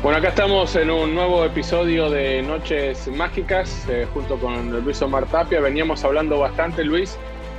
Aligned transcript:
Bueno, 0.00 0.18
acá 0.18 0.28
estamos 0.28 0.76
en 0.76 0.90
un 0.90 1.12
nuevo 1.12 1.44
episodio 1.44 2.08
de 2.08 2.40
Noches 2.40 3.08
Mágicas 3.08 3.84
eh, 3.88 4.06
junto 4.14 4.38
con 4.38 4.84
Luis 4.84 5.02
Omar 5.02 5.26
Tapia. 5.26 5.60
Veníamos 5.60 6.04
hablando 6.04 6.38
bastante, 6.38 6.84
Luis, 6.84 7.18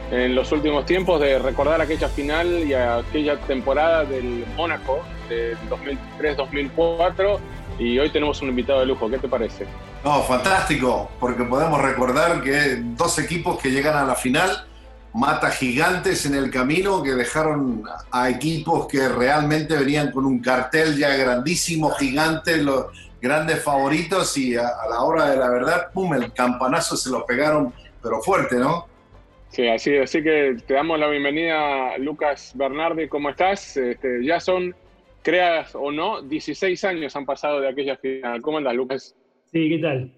en 0.09 0.35
los 0.35 0.49
últimos 0.53 0.85
tiempos 0.85 1.19
de 1.19 1.37
recordar 1.37 1.81
aquella 1.81 2.07
final 2.07 2.63
y 2.65 2.73
aquella 2.73 3.37
temporada 3.41 4.05
del 4.05 4.45
Mónaco 4.55 5.01
de 5.27 5.57
2003-2004 6.21 7.39
y 7.77 7.99
hoy 7.99 8.09
tenemos 8.09 8.41
un 8.41 8.47
invitado 8.47 8.79
de 8.79 8.85
lujo. 8.85 9.09
¿Qué 9.09 9.17
te 9.17 9.27
parece? 9.27 9.65
No, 10.05 10.23
fantástico, 10.23 11.11
porque 11.19 11.43
podemos 11.43 11.81
recordar 11.81 12.41
que 12.41 12.77
dos 12.81 13.19
equipos 13.19 13.59
que 13.59 13.69
llegan 13.69 13.97
a 13.97 14.05
la 14.05 14.15
final 14.15 14.65
mata 15.13 15.49
gigantes 15.49 16.25
en 16.25 16.35
el 16.35 16.51
camino 16.51 17.01
que 17.01 17.11
dejaron 17.11 17.83
a 18.11 18.29
equipos 18.29 18.87
que 18.87 19.07
realmente 19.09 19.75
venían 19.75 20.11
con 20.11 20.25
un 20.25 20.39
cartel 20.39 20.97
ya 20.97 21.15
grandísimo, 21.15 21.89
gigante, 21.91 22.57
los 22.57 22.87
grandes 23.21 23.63
favoritos 23.63 24.37
y 24.37 24.55
a, 24.55 24.69
la 24.89 25.01
hora 25.01 25.29
de 25.29 25.37
la 25.37 25.49
verdad, 25.49 25.91
pum, 25.93 26.13
el 26.13 26.31
campanazo 26.33 26.95
se 26.95 27.09
lo 27.09 27.25
pegaron, 27.25 27.73
pero 28.01 28.21
fuerte, 28.21 28.57
¿no? 28.57 28.87
Sí, 29.49 29.67
así, 29.67 29.97
así 29.97 30.21
que 30.21 30.57
te 30.65 30.75
damos 30.75 30.99
la 30.99 31.07
bienvenida, 31.07 31.97
Lucas 31.97 32.53
Bernardi, 32.55 33.07
¿cómo 33.07 33.31
estás? 33.31 33.77
Este, 33.77 34.23
ya 34.23 34.39
son, 34.39 34.75
creas 35.23 35.73
o 35.73 35.91
no, 35.91 36.21
16 36.21 36.83
años 36.83 37.15
han 37.15 37.25
pasado 37.25 37.59
de 37.59 37.67
aquella 37.67 37.97
final. 37.97 38.41
¿Cómo 38.43 38.59
andas, 38.59 38.75
Lucas? 38.75 39.15
Sí, 39.51 39.69
¿qué 39.69 39.79
tal? 39.79 40.13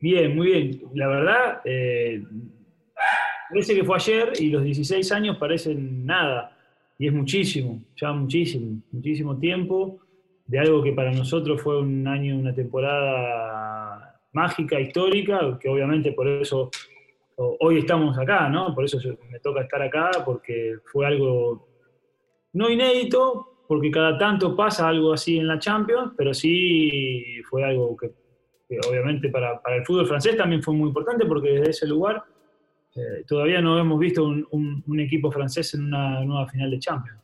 Bien, 0.00 0.34
muy 0.34 0.46
bien. 0.48 0.82
La 0.94 1.06
verdad, 1.06 1.60
eh, 1.64 2.24
Parece 3.50 3.74
que 3.74 3.84
fue 3.84 3.96
ayer 3.96 4.32
y 4.38 4.48
los 4.48 4.62
16 4.62 5.10
años 5.12 5.36
parecen 5.36 6.06
nada. 6.06 6.56
Y 6.98 7.08
es 7.08 7.12
muchísimo, 7.12 7.82
ya 7.96 8.12
muchísimo, 8.12 8.80
muchísimo 8.92 9.36
tiempo 9.38 9.98
de 10.46 10.58
algo 10.58 10.82
que 10.82 10.92
para 10.92 11.12
nosotros 11.12 11.60
fue 11.60 11.80
un 11.80 12.06
año, 12.06 12.38
una 12.38 12.54
temporada 12.54 14.20
mágica, 14.32 14.78
histórica, 14.78 15.58
que 15.60 15.68
obviamente 15.68 16.12
por 16.12 16.28
eso 16.28 16.70
hoy 17.36 17.78
estamos 17.78 18.16
acá, 18.18 18.48
¿no? 18.48 18.74
Por 18.74 18.84
eso 18.84 18.98
me 19.30 19.40
toca 19.40 19.62
estar 19.62 19.82
acá, 19.82 20.10
porque 20.24 20.76
fue 20.84 21.06
algo 21.06 21.66
no 22.52 22.68
inédito, 22.68 23.64
porque 23.66 23.90
cada 23.90 24.18
tanto 24.18 24.54
pasa 24.54 24.88
algo 24.88 25.12
así 25.12 25.38
en 25.38 25.46
la 25.46 25.58
Champions, 25.58 26.12
pero 26.16 26.34
sí 26.34 27.40
fue 27.48 27.64
algo 27.64 27.96
que, 27.96 28.10
obviamente 28.88 29.28
para, 29.30 29.60
para, 29.62 29.76
el 29.76 29.86
fútbol 29.86 30.06
francés 30.06 30.36
también 30.36 30.62
fue 30.62 30.74
muy 30.74 30.88
importante, 30.88 31.24
porque 31.24 31.50
desde 31.50 31.70
ese 31.70 31.86
lugar 31.86 32.22
eh, 32.96 33.24
todavía 33.26 33.60
no 33.60 33.78
hemos 33.78 33.98
visto 33.98 34.24
un, 34.24 35.00
equipo 35.00 35.30
francés 35.30 35.74
en 35.74 35.84
una 35.84 36.24
nueva 36.24 36.48
final 36.48 36.70
de 36.70 36.78
Champions. 36.78 37.18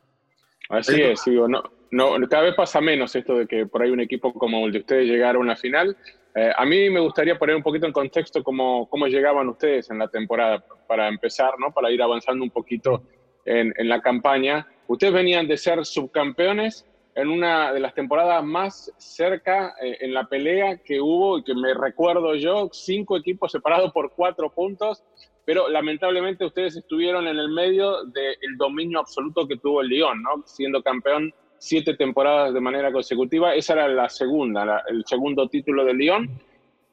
Así 0.69 1.01
es, 1.01 1.23
digo, 1.25 1.47
no, 1.47 1.63
no, 1.91 2.15
cada 2.29 2.43
vez 2.43 2.55
pasa 2.55 2.81
menos 2.81 3.15
esto 3.15 3.37
de 3.37 3.47
que 3.47 3.65
por 3.65 3.81
ahí 3.81 3.89
un 3.89 4.01
equipo 4.01 4.33
como 4.33 4.65
el 4.65 4.71
de 4.71 4.79
ustedes 4.79 5.07
llegara 5.07 5.37
a 5.37 5.41
una 5.41 5.55
final. 5.55 5.95
Eh, 6.35 6.51
a 6.55 6.65
mí 6.65 6.89
me 6.89 6.99
gustaría 6.99 7.39
poner 7.39 7.55
un 7.55 7.63
poquito 7.63 7.85
en 7.85 7.93
contexto 7.93 8.43
cómo, 8.43 8.87
cómo 8.89 9.07
llegaban 9.07 9.47
ustedes 9.47 9.89
en 9.89 9.99
la 9.99 10.07
temporada, 10.07 10.63
para 10.87 11.07
empezar, 11.07 11.53
¿no? 11.57 11.71
para 11.71 11.91
ir 11.91 12.01
avanzando 12.01 12.43
un 12.43 12.51
poquito 12.51 13.03
en, 13.45 13.73
en 13.77 13.89
la 13.89 14.01
campaña. 14.01 14.67
Ustedes 14.87 15.13
venían 15.13 15.47
de 15.47 15.57
ser 15.57 15.83
subcampeones 15.85 16.85
en 17.17 17.29
una 17.29 17.73
de 17.73 17.79
las 17.79 17.95
temporadas 17.95 18.43
más 18.43 18.93
cerca 18.97 19.75
eh, 19.81 19.97
en 20.01 20.13
la 20.13 20.27
pelea 20.27 20.77
que 20.77 21.01
hubo 21.01 21.39
y 21.39 21.43
que 21.43 21.55
me 21.55 21.73
recuerdo 21.73 22.35
yo, 22.35 22.69
cinco 22.71 23.17
equipos 23.17 23.51
separados 23.51 23.91
por 23.91 24.11
cuatro 24.11 24.51
puntos, 24.51 25.03
pero 25.47 25.69
lamentablemente 25.69 26.43
ustedes 26.43 26.75
estuvieron 26.75 27.25
en 27.25 27.37
el 27.37 27.47
medio 27.47 28.03
del 28.03 28.57
dominio 28.57 28.99
absoluto 28.99 29.47
que 29.47 29.55
tuvo 29.55 29.79
el 29.79 29.87
Lyon, 29.87 30.21
¿no? 30.21 30.43
Siendo 30.45 30.83
campeón 30.83 31.33
siete 31.57 31.95
temporadas 31.95 32.53
de 32.53 32.59
manera 32.59 32.91
consecutiva. 32.91 33.55
Esa 33.55 33.71
era 33.71 33.87
la 33.87 34.09
segunda, 34.09 34.83
el 34.89 35.05
segundo 35.05 35.47
título 35.47 35.85
del 35.85 35.99
Lyon. 35.99 36.29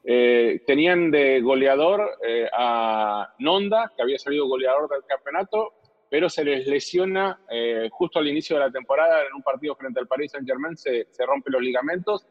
Eh, 0.05 0.61
tenían 0.65 1.11
de 1.11 1.41
goleador 1.41 2.17
eh, 2.25 2.47
a 2.57 3.27
Nonda, 3.39 3.91
que 3.93 4.01
había 4.01 4.17
salido 4.17 4.47
goleador 4.47 4.87
del 4.87 5.03
campeonato, 5.05 5.73
pero 6.09 6.29
se 6.29 6.45
les 6.45 6.65
lesiona 6.65 7.41
eh, 7.51 7.89
justo 7.91 8.19
al 8.19 8.27
inicio 8.29 8.55
de 8.55 8.67
la 8.67 8.71
temporada 8.71 9.21
en 9.27 9.33
un 9.35 9.43
partido 9.43 9.75
frente 9.75 9.99
al 9.99 10.07
Paris 10.07 10.31
Saint-Germain, 10.31 10.77
se, 10.77 11.07
se 11.11 11.25
rompen 11.25 11.51
los 11.51 11.61
ligamentos 11.61 12.25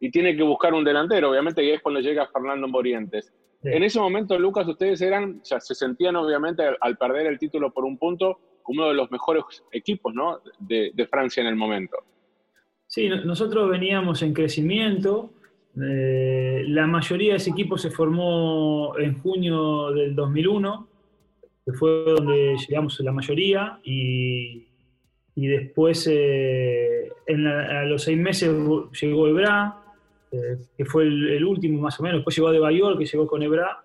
y 0.00 0.10
tiene 0.10 0.34
que 0.34 0.44
buscar 0.44 0.72
un 0.72 0.82
delantero, 0.82 1.28
obviamente, 1.28 1.62
y 1.62 1.72
es 1.72 1.82
cuando 1.82 2.00
llega 2.00 2.26
Fernando 2.28 2.68
Morientes. 2.68 3.34
En 3.62 3.82
ese 3.82 3.98
momento, 3.98 4.38
Lucas, 4.38 4.68
ustedes 4.68 5.00
eran, 5.00 5.42
ya 5.42 5.60
se 5.60 5.74
sentían 5.74 6.14
obviamente 6.16 6.62
al, 6.80 6.96
perder 6.96 7.26
el 7.26 7.38
título 7.38 7.72
por 7.72 7.84
un 7.84 7.98
punto 7.98 8.38
como 8.62 8.80
uno 8.80 8.88
de 8.88 8.94
los 8.94 9.10
mejores 9.10 9.42
equipos 9.72 10.14
¿no? 10.14 10.40
de, 10.60 11.08
Francia 11.10 11.40
en 11.40 11.48
el 11.48 11.56
momento. 11.56 11.96
Sí, 12.86 13.08
nosotros 13.08 13.68
veníamos 13.68 14.22
en 14.22 14.32
crecimiento. 14.32 15.30
Eh, 15.80 16.64
la 16.68 16.86
mayoría 16.86 17.32
de 17.32 17.36
ese 17.38 17.50
equipo 17.50 17.76
se 17.76 17.90
formó 17.90 18.96
en 18.98 19.18
junio 19.18 19.90
del 19.90 20.14
2001, 20.14 20.88
que 21.64 21.72
fue 21.72 22.04
donde 22.04 22.56
llegamos 22.56 22.98
la 23.00 23.12
mayoría, 23.12 23.80
y, 23.82 24.68
y 25.34 25.46
después 25.46 26.08
eh, 26.10 27.10
a 27.26 27.84
los 27.84 28.02
seis 28.02 28.18
meses 28.18 28.50
llegó 29.00 29.28
Ebra, 29.28 29.87
que 30.30 30.84
fue 30.84 31.04
el, 31.04 31.44
último 31.44 31.80
más 31.80 31.98
o 32.00 32.02
menos. 32.02 32.18
Después 32.18 32.36
llegó 32.36 32.50
de 32.50 32.58
Bayor, 32.58 32.98
que 32.98 33.06
llegó 33.06 33.26
con 33.26 33.42
Ebra. 33.42 33.82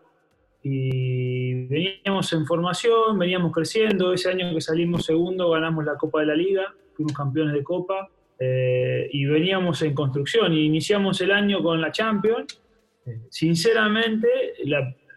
Y 0.66 1.66
veníamos 1.66 2.32
en 2.32 2.46
formación, 2.46 3.20
veníamos 3.20 3.52
creciendo. 3.52 4.14
Ese 4.14 4.30
año 4.30 4.54
que 4.54 4.62
salimos 4.62 5.06
segundo 5.06 5.50
ganamos 5.50 5.84
la 5.84 5.96
Copa 5.96 6.22
de 6.22 6.28
la 6.28 6.36
Liga, 6.36 6.74
fuimos 6.94 7.14
campeones 7.14 7.54
de 7.54 7.64
Copa. 7.64 8.10
Eh, 8.40 9.10
y 9.12 9.26
veníamos 9.26 9.82
en 9.84 9.94
construcción 9.94 10.54
y 10.54 10.66
iniciamos 10.66 11.22
el 11.22 11.32
año 11.32 11.62
con 11.62 11.80
la 11.80 11.92
Champions. 11.92 12.62
Sinceramente, 13.30 14.28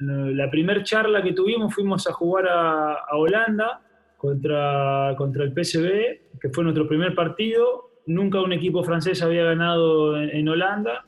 la 0.00 0.50
primera 0.50 0.82
charla 0.82 1.22
que 1.22 1.32
tuvimos 1.32 1.75
fuimos 1.75 2.06
a 2.06 2.12
jugar 2.12 2.46
a, 2.49 3.17
Holanda 3.17 3.81
contra, 4.17 5.14
contra 5.17 5.44
el 5.44 5.52
PSV, 5.52 6.38
que 6.40 6.49
fue 6.50 6.64
nuestro 6.64 6.87
primer 6.88 7.14
partido. 7.14 7.90
Nunca 8.06 8.40
un 8.40 8.52
equipo 8.52 8.84
francés 8.84 9.22
había 9.22 9.44
ganado 9.44 10.20
en, 10.20 10.49
Holanda. 10.49 11.05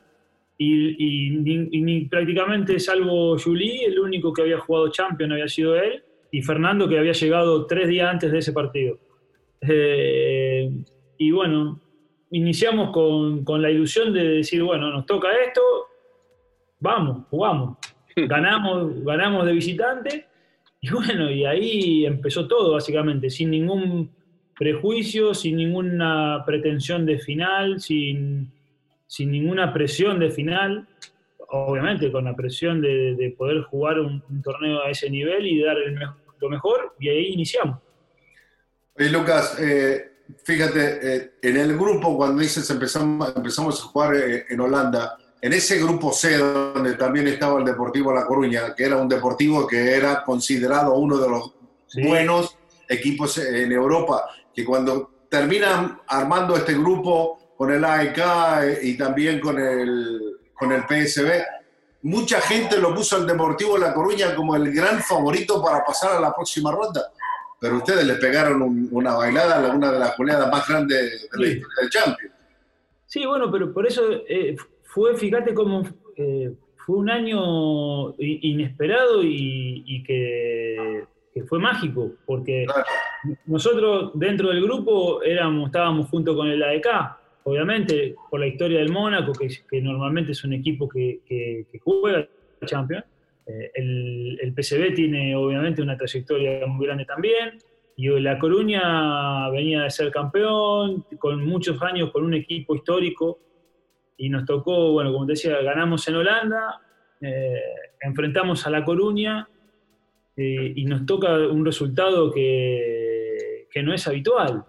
Y, 0.61 2.05
prácticamente, 2.09 2.79
salvo 2.79 3.37
Julie, 3.39 3.85
el 3.85 3.97
único 3.97 4.33
que 4.33 4.41
había 4.41 4.59
jugado 4.59 4.91
Champions 4.91 5.31
había 5.31 5.47
sido 5.47 5.75
él, 5.75 6.03
y 6.31 6.41
Fernando, 6.41 6.87
que 6.87 6.99
había 6.99 7.13
llegado 7.13 7.65
tres 7.65 7.87
días 7.87 8.09
antes 8.09 8.31
de 8.31 8.39
ese 8.39 8.51
partido. 8.51 8.99
Eh, 9.61 10.69
y 11.17 11.31
bueno, 11.31 11.79
iniciamos 12.31 12.91
con, 12.91 13.45
con, 13.45 13.61
la 13.61 13.71
ilusión 13.71 14.13
de 14.13 14.23
decir, 14.23 14.61
bueno, 14.61 14.91
nos 14.91 15.05
toca 15.05 15.29
esto, 15.45 15.61
vamos, 16.79 17.25
jugamos. 17.29 17.77
Ganamos, 18.15 19.01
ganamos 19.05 19.45
de 19.45 19.53
visitante 19.53 20.25
y 20.81 20.89
bueno, 20.91 21.29
y 21.29 21.45
ahí 21.45 22.05
empezó 22.05 22.47
todo 22.47 22.73
básicamente, 22.73 23.29
sin 23.29 23.51
ningún 23.51 24.11
prejuicio, 24.57 25.33
sin 25.33 25.57
ninguna 25.57 26.43
pretensión 26.45 27.05
de 27.05 27.19
final, 27.19 27.79
sin, 27.79 28.51
sin 29.09 29.31
ninguna 29.31 29.73
presión 29.73 30.19
de 30.19 30.29
final, 30.29 30.87
obviamente 31.49 32.11
con 32.11 32.25
la 32.25 32.35
presión 32.35 32.79
de, 32.79 33.33
poder 33.35 33.63
jugar 33.63 33.99
un, 33.99 34.21
torneo 34.43 34.83
a 34.83 34.91
ese 34.91 35.09
nivel 35.09 35.47
y 35.47 35.63
dar 35.63 35.77
lo 36.39 36.49
mejor, 36.49 36.95
y 36.99 37.09
ahí 37.09 37.33
iniciamos. 37.33 37.79
Oye, 38.95 39.09
Lucas, 39.09 39.57
eh, 39.59 40.11
fíjate, 40.43 41.15
eh, 41.15 41.31
en 41.41 41.57
el 41.57 41.75
grupo 41.75 42.15
cuando 42.15 42.39
dices 42.39 42.69
empezamos, 42.69 43.33
empezamos 43.35 43.81
a 43.81 43.83
jugar 43.87 44.15
eh, 44.15 44.45
en 44.47 44.59
Holanda, 44.59 45.17
en 45.41 45.53
ese 45.53 45.79
grupo 45.79 46.13
C 46.13 46.37
donde 46.37 46.93
también 46.93 47.27
estaba 47.27 47.57
el 47.57 47.65
Deportivo 47.65 48.13
La 48.13 48.27
Coruña, 48.27 48.75
que 48.75 48.83
era 48.83 48.97
un 48.97 49.09
deportivo 49.09 49.65
que 49.65 49.95
era 49.95 50.23
considerado 50.23 50.93
uno 50.93 51.17
de 51.17 51.29
los 51.29 51.55
buenos 51.95 52.55
equipos 52.87 53.39
en 53.39 53.71
Europa, 53.71 54.29
que 54.53 54.63
cuando 54.63 55.25
terminan 55.29 55.99
armando 56.07 56.55
este 56.55 56.73
grupo 56.73 57.38
con 57.59 57.73
el 57.73 57.83
AEK 57.83 58.83
y 58.83 58.95
también 58.95 59.41
con 59.41 59.59
el, 59.59 60.37
con 60.53 60.71
el 60.71 60.83
PSB, 60.83 61.29
mucha 62.03 62.39
gente 62.39 62.79
lo 62.79 62.95
puso 62.95 63.17
al 63.17 63.27
Deportivo 63.27 63.77
La 63.77 63.93
Coruña 63.93 64.33
como 64.33 64.55
el 64.55 64.73
gran 64.73 65.01
favorito 65.01 65.61
para 65.61 65.83
pasar 65.83 66.15
a 66.15 66.21
la 66.21 66.33
próxima 66.33 66.71
ronda. 66.71 67.11
Pero 67.59 67.75
ustedes 67.75 68.05
le 68.05 68.13
pegaron 68.13 68.87
una 68.89 69.13
bailada, 69.13 69.73
una 69.73 69.91
de 69.91 69.99
las 69.99 70.15
goleadas 70.15 70.49
más 70.49 70.65
grandes 70.69 71.29
de 71.29 71.37
la 71.37 71.47
historia 71.47 71.81
del 71.81 71.89
Champions. 71.89 72.33
Sí, 73.05 73.25
bueno, 73.25 73.51
pero 73.51 73.73
por 73.73 73.85
eso 73.85 74.03
eh, 74.29 74.55
fue, 74.85 75.17
fíjate 75.17 75.53
cómo 75.53 75.83
eh, 76.15 76.53
fue 76.85 76.95
un 76.95 77.09
año 77.09 78.15
inesperado 78.19 79.21
y, 79.21 80.01
que, 80.07 81.03
fue 81.49 81.59
mágico, 81.59 82.11
porque 82.25 82.65
nosotros 83.45 84.11
dentro 84.13 84.47
del 84.47 84.63
grupo 84.63 85.21
éramos, 85.23 85.65
estábamos 85.65 86.07
junto 86.07 86.37
con 86.37 86.47
el 86.47 86.63
AEK, 86.63 86.87
obviamente 87.49 88.15
por 88.29 88.39
la 88.39 88.47
historia 88.47 88.79
del 88.79 88.91
Mónaco, 88.91 89.33
que, 89.33 89.81
normalmente 89.81 90.31
es 90.31 90.43
un 90.43 90.53
equipo 90.53 90.87
que, 90.87 91.65
juega 91.83 92.27
Champions. 92.65 93.05
Eh, 93.45 93.71
el, 93.75 94.39
el 94.41 94.93
tiene 94.93 95.35
obviamente 95.35 95.81
una 95.81 95.97
trayectoria 95.97 96.65
muy 96.67 96.85
grande 96.85 97.05
también. 97.05 97.57
Y 97.95 98.07
La 98.19 98.39
Coruña 98.39 99.49
venía 99.49 99.83
de 99.83 99.89
ser 99.89 100.11
campeón, 100.11 101.05
con 101.17 101.43
muchos 101.45 101.81
años 101.81 102.11
con 102.11 102.23
un 102.23 102.33
equipo 102.33 102.75
histórico 102.75 103.39
y 104.15 104.29
nos 104.29 104.45
tocó, 104.45 104.91
bueno, 104.91 105.11
como 105.11 105.25
te 105.25 105.33
decía, 105.33 105.61
ganamos 105.61 106.07
en 106.07 106.15
Holanda, 106.15 106.81
eh, 107.19 107.61
enfrentamos 108.01 108.65
a 108.65 108.69
La 108.69 108.85
Coruña 108.85 109.49
eh, 110.37 110.73
y 110.75 110.85
nos 110.85 111.05
toca 111.05 111.37
un 111.47 111.65
resultado 111.65 112.31
que, 112.31 113.67
que, 113.69 113.83
no 113.83 113.93
es 113.93 114.07
habitual. 114.07 114.63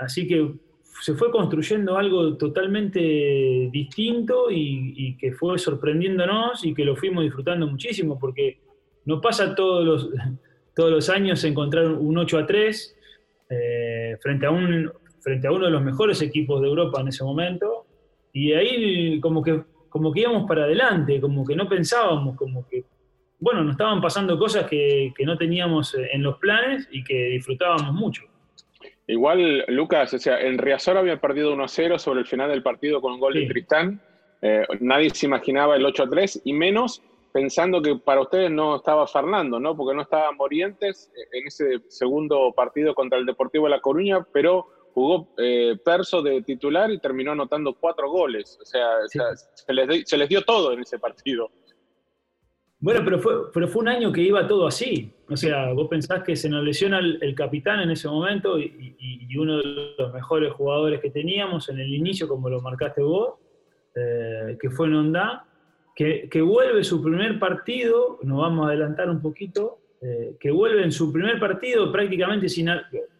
Así 0.00 0.26
que 0.26 0.54
se 1.00 1.14
fue 1.14 1.30
construyendo 1.30 1.96
algo 1.96 2.36
totalmente 2.36 3.00
distinto 3.72 4.50
y, 4.50 5.16
que 5.16 5.32
fue 5.32 5.58
sorprendiéndonos 5.58 6.64
y 6.64 6.74
que 6.74 6.84
lo 6.84 6.96
fuimos 6.96 7.24
disfrutando 7.24 7.66
muchísimo 7.66 8.18
porque 8.18 8.60
no 9.06 9.20
pasa 9.20 9.54
todos 9.54 9.84
los, 9.84 10.10
todos 10.74 10.90
los 10.90 11.08
años 11.08 11.42
encontrar 11.44 11.86
un 11.86 12.18
8 12.18 12.38
a 12.38 12.46
3 12.46 12.96
eh, 13.50 14.16
frente, 14.20 14.46
a 14.46 14.50
un, 14.50 14.92
frente 15.20 15.46
a 15.46 15.52
uno 15.52 15.66
de 15.66 15.72
los 15.72 15.82
mejores 15.82 16.22
equipos 16.22 16.60
de 16.60 16.68
Europa 16.68 17.00
en 17.00 17.08
ese 17.08 17.24
momento 17.24 17.86
y 18.32 18.52
ahí 18.52 19.20
como 19.20 19.42
que, 19.42 19.62
como 19.88 20.12
que 20.12 20.20
íbamos 20.20 20.46
para 20.46 20.64
adelante, 20.64 21.20
como 21.20 21.44
que 21.44 21.56
no 21.56 21.68
pensábamos, 21.68 22.36
como 22.36 22.66
que, 22.68 22.84
bueno, 23.38 23.64
nos 23.64 23.72
estaban 23.72 24.00
pasando 24.00 24.38
cosas 24.38 24.66
que, 24.66 25.12
no 25.24 25.36
teníamos 25.36 25.94
en 25.94 26.22
los 26.22 26.38
planes 26.38 26.88
y 26.92 27.02
que 27.02 27.30
disfrutábamos 27.30 27.92
mucho. 27.92 28.22
Igual, 29.10 29.64
Lucas, 29.66 30.14
o 30.14 30.18
sea, 30.18 30.40
en 30.40 30.56
Riazor 30.56 30.96
había 30.96 31.20
perdido 31.20 31.52
1-0 31.54 31.98
sobre 31.98 32.20
el 32.20 32.26
final 32.26 32.48
del 32.48 32.62
partido 32.62 33.00
con 33.00 33.14
un 33.14 33.20
gol 33.20 33.34
de 33.34 33.46
Tristán. 33.46 34.00
Eh, 34.40 34.64
nadie 34.78 35.10
se 35.10 35.26
imaginaba 35.26 35.74
el 35.74 35.84
8-3 35.84 36.42
y 36.44 36.52
menos 36.52 37.02
pensando 37.32 37.82
que 37.82 37.96
para 37.96 38.20
ustedes 38.20 38.52
no 38.52 38.76
estaba 38.76 39.08
Fernando, 39.08 39.58
¿no? 39.58 39.76
Porque 39.76 39.96
no 39.96 40.02
estaba 40.02 40.30
Morientes 40.30 41.10
en 41.32 41.46
ese 41.46 41.80
segundo 41.88 42.52
partido 42.54 42.94
contra 42.94 43.18
el 43.18 43.26
Deportivo 43.26 43.64
de 43.64 43.70
La 43.70 43.80
Coruña, 43.80 44.24
pero 44.32 44.68
jugó 44.94 45.28
eh, 45.38 45.76
Perso 45.84 46.22
de 46.22 46.42
titular 46.42 46.90
y 46.92 46.98
terminó 46.98 47.32
anotando 47.32 47.74
cuatro 47.74 48.10
goles. 48.10 48.58
O 48.62 48.64
sea, 48.64 48.86
se, 49.06 49.72
les 50.16 50.28
dio, 50.28 50.42
todo 50.42 50.72
en 50.72 50.80
ese 50.80 51.00
partido. 51.00 51.50
Bueno, 52.80 53.02
pero 53.04 53.18
fue, 53.18 53.52
pero 53.52 53.68
fue 53.68 53.82
un 53.82 53.88
año 53.88 54.10
que 54.10 54.22
iba 54.22 54.48
todo 54.48 54.66
así. 54.66 55.12
O 55.28 55.36
sea, 55.36 55.72
vos 55.72 55.88
pensás 55.88 56.22
que 56.22 56.34
se 56.34 56.48
nos 56.48 56.64
lesiona 56.64 56.98
el, 56.98 57.34
capitán 57.34 57.80
en 57.80 57.90
ese 57.90 58.08
momento 58.08 58.58
y, 58.58 58.96
uno 59.38 59.58
de 59.58 59.94
los 59.96 60.12
mejores 60.12 60.52
jugadores 60.52 61.00
que 61.00 61.10
teníamos 61.10 61.68
en 61.68 61.78
el 61.78 61.94
inicio, 61.94 62.26
como 62.26 62.50
lo 62.50 62.60
marcaste 62.60 63.00
vos, 63.00 63.34
eh, 63.94 64.58
que 64.60 64.70
fue 64.70 64.88
Nondá, 64.88 65.44
que, 65.94 66.28
que, 66.28 66.42
vuelve 66.42 66.82
su 66.82 67.02
primer 67.02 67.38
partido, 67.38 68.18
nos 68.22 68.38
vamos 68.38 68.66
a 68.66 68.70
adelantar 68.70 69.08
un 69.08 69.22
poquito, 69.22 69.78
eh, 70.02 70.36
que 70.40 70.50
vuelve 70.50 70.82
en 70.82 70.92
su 70.92 71.12
primer 71.12 71.38
partido 71.38 71.92
prácticamente 71.92 72.48
sin, 72.48 72.70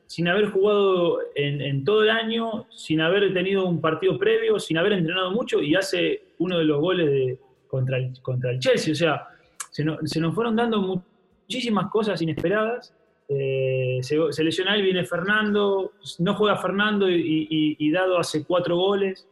sin 0.06 0.28
haber 0.28 0.46
jugado 0.46 1.20
en, 1.34 1.84
todo 1.84 2.02
el 2.02 2.10
año, 2.10 2.66
sin 2.70 3.02
haber 3.02 3.34
tenido 3.34 3.66
un 3.66 3.82
partido 3.82 4.18
previo, 4.18 4.58
sin 4.58 4.78
haber 4.78 4.94
entrenado 4.94 5.30
mucho 5.30 5.60
y 5.60 5.74
hace 5.74 6.22
uno 6.38 6.58
de 6.58 6.64
los 6.64 6.80
goles 6.80 7.10
de, 7.10 7.38
contra, 7.68 7.98
el, 7.98 8.12
contra 8.22 8.50
el 8.50 8.58
Chelsea. 8.58 8.92
O 8.92 8.96
sea, 8.96 9.28
se, 9.70 9.84
nos 9.84 10.34
fueron 10.34 10.56
dando 10.56 11.04
muchísimas 11.46 11.90
cosas 11.90 12.20
inesperadas. 12.22 12.94
Eh, 13.28 14.00
se, 14.02 14.44
lesiona 14.44 14.74
él, 14.74 14.82
viene 14.82 15.04
Fernando, 15.04 15.92
no 16.18 16.34
juega 16.34 16.56
Fernando 16.56 17.08
y, 17.08 17.90
Dado 17.92 18.18
hace 18.18 18.44
cuatro 18.44 18.76
goles. 18.76 19.28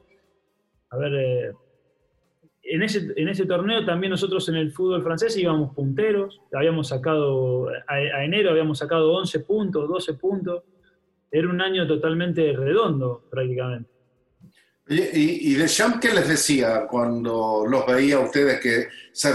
A 0.91 0.97
ver, 0.97 1.15
eh, 1.15 1.53
en 2.63 2.83
ese, 2.83 3.13
en 3.17 3.29
ese 3.29 3.47
torneo 3.47 3.85
también 3.85 4.11
nosotros 4.11 4.49
en 4.49 4.57
el 4.57 4.73
fútbol 4.73 5.03
francés 5.03 5.37
íbamos 5.37 5.75
punteros, 5.75 6.41
habíamos 6.53 6.89
sacado, 6.89 7.69
a, 7.87 8.25
enero 8.25 8.51
habíamos 8.51 8.79
sacado 8.79 9.13
11 9.15 9.41
puntos, 9.41 9.89
12 9.89 10.15
puntos, 10.15 10.65
era 11.31 11.49
un 11.49 11.61
año 11.61 11.87
totalmente 11.87 12.53
redondo 12.53 13.25
prácticamente. 13.31 13.91
¿Y, 14.91 15.53
y 15.53 15.55
Deschamps 15.55 16.01
qué 16.01 16.13
les 16.13 16.27
decía 16.27 16.87
cuando 16.87 17.65
los 17.69 17.87
veía 17.87 18.21
ustedes 18.21 18.59
que 18.61 18.89
se, 19.13 19.35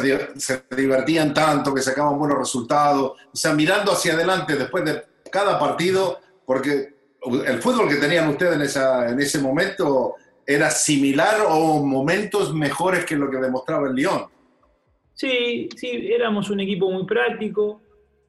divertían 0.75 1.33
tanto, 1.33 1.73
que 1.73 1.81
sacaban 1.81 2.17
buenos 2.17 2.39
resultados? 2.39 3.11
O 3.31 3.35
sea, 3.35 3.53
mirando 3.53 3.91
hacia 3.91 4.13
adelante 4.13 4.55
después 4.55 4.83
de 4.83 5.03
cada 5.31 5.59
partido, 5.59 6.19
porque 6.45 6.93
el 7.45 7.61
fútbol 7.61 7.87
que 7.87 7.95
tenían 7.95 8.29
ustedes 8.29 8.75
en, 8.75 9.11
en 9.11 9.19
ese 9.19 9.39
momento 9.39 10.15
era 10.45 10.69
similar 10.71 11.41
o 11.47 11.83
momentos 11.85 12.53
mejores 12.53 13.05
que 13.05 13.15
lo 13.15 13.29
que 13.29 13.37
demostraba 13.37 13.87
el 13.87 13.95
Lyon. 13.95 14.25
Sí, 15.13 15.69
sí, 15.75 16.09
éramos 16.11 16.49
un 16.49 16.59
equipo 16.59 16.89
muy 16.89 17.05
práctico, 17.05 17.81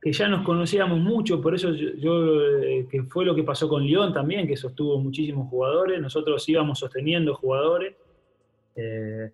que 0.05 0.13
ya 0.13 0.29
nos 0.29 0.45
conocíamos 0.45 1.01
mucho, 1.01 1.41
por 1.41 1.55
eso 1.55 1.73
yo, 1.73 2.43
eh, 2.61 2.87
que 2.91 3.05
fue 3.05 3.25
lo 3.25 3.35
que 3.35 3.43
pasó 3.43 3.71
con 3.71 3.85
Lyon 3.85 4.13
también, 4.13 4.47
que 4.47 4.55
sostuvo 4.55 5.01
muchísimos 5.01 5.49
jugadores, 5.49 5.99
nosotros 5.99 6.47
íbamos 6.47 6.79
sosteniendo 6.79 7.35
jugadores. 7.35 7.95
Eh, 8.77 9.31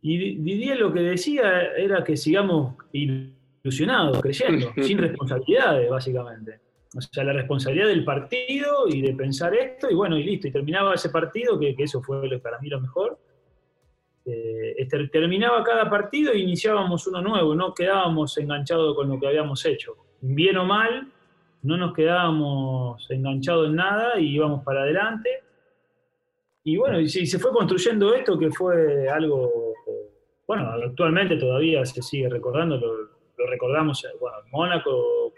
y 0.00 0.36
Didier 0.36 0.78
lo 0.78 0.92
que 0.92 1.00
decía 1.00 1.72
era 1.76 2.04
que 2.04 2.16
sigamos 2.16 2.76
ilusionados, 2.92 4.20
creyendo, 4.20 4.72
sin 4.80 4.96
responsabilidades, 4.96 5.90
básicamente. 5.90 6.60
O 6.96 7.00
sea, 7.00 7.24
la 7.24 7.32
responsabilidad 7.32 7.88
del 7.88 8.04
partido 8.04 8.86
y 8.86 9.02
de 9.02 9.12
pensar 9.14 9.56
esto, 9.56 9.90
y 9.90 9.94
bueno, 9.96 10.16
y 10.16 10.22
listo, 10.22 10.46
y 10.46 10.52
terminaba 10.52 10.94
ese 10.94 11.10
partido, 11.10 11.58
que, 11.58 11.74
eso 11.78 12.00
fue 12.00 12.38
para 12.38 12.60
mí 12.60 12.68
lo 12.68 12.80
mejor. 12.80 13.18
Eh, 14.28 14.74
este, 14.76 15.08
terminaba 15.08 15.64
cada 15.64 15.88
partido 15.88 16.32
e 16.32 16.38
iniciábamos 16.38 17.06
uno 17.06 17.22
nuevo, 17.22 17.54
no 17.54 17.72
quedábamos 17.72 18.36
enganchados 18.36 18.94
con 18.94 19.08
lo 19.08 19.18
que 19.18 19.26
habíamos 19.26 19.64
hecho. 19.64 19.96
Bien 20.20 20.56
o 20.58 20.64
mal, 20.64 21.08
no 21.62 21.76
nos 21.76 21.94
quedábamos 21.94 23.10
enganchados 23.10 23.68
en 23.68 23.76
nada 23.76 24.20
y 24.20 24.34
íbamos 24.34 24.62
para 24.64 24.82
adelante. 24.82 25.30
Y 26.64 26.76
bueno, 26.76 27.00
y 27.00 27.08
se 27.08 27.38
fue 27.38 27.52
construyendo 27.52 28.14
esto 28.14 28.38
que 28.38 28.50
fue 28.50 29.08
algo 29.08 29.68
bueno, 30.48 30.66
actualmente 30.82 31.36
todavía 31.36 31.84
se 31.84 32.00
sigue 32.00 32.30
recordando, 32.30 32.78
lo, 32.78 33.46
recordamos, 33.46 34.02
eh, 34.06 34.08
bueno, 34.18 34.38
en 34.42 34.50
Mónaco 34.50 35.34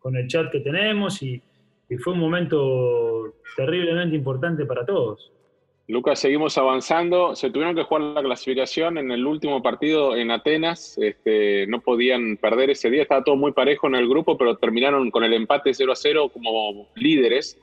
con, 0.00 0.16
el 0.16 0.26
chat 0.26 0.50
que 0.50 0.60
tenemos 0.60 1.22
y, 1.22 1.40
y 1.90 1.96
fue 1.98 2.14
un 2.14 2.18
momento 2.18 3.34
terriblemente 3.54 4.16
importante 4.16 4.64
para 4.64 4.86
todos. 4.86 5.30
Lucas, 5.86 6.18
seguimos 6.18 6.56
avanzando. 6.56 7.36
Se 7.36 7.50
tuvieron 7.50 7.76
que 7.76 7.82
jugar 7.82 8.02
la 8.02 8.22
clasificación 8.22 8.96
en 8.96 9.10
el 9.10 9.26
último 9.26 9.62
partido 9.62 10.16
en 10.16 10.30
Atenas. 10.30 10.96
Este, 10.96 11.66
no 11.66 11.80
podían 11.80 12.38
perder 12.38 12.70
ese 12.70 12.88
día. 12.88 13.02
Estaba 13.02 13.22
todo 13.22 13.36
muy 13.36 13.52
parejo 13.52 13.86
en 13.88 13.96
el 13.96 14.08
grupo, 14.08 14.38
pero 14.38 14.56
terminaron 14.56 15.10
con 15.10 15.24
el 15.24 15.34
empate 15.34 15.74
0 15.74 15.92
a 15.92 15.96
0 15.96 16.30
como 16.32 16.88
líderes. 16.94 17.60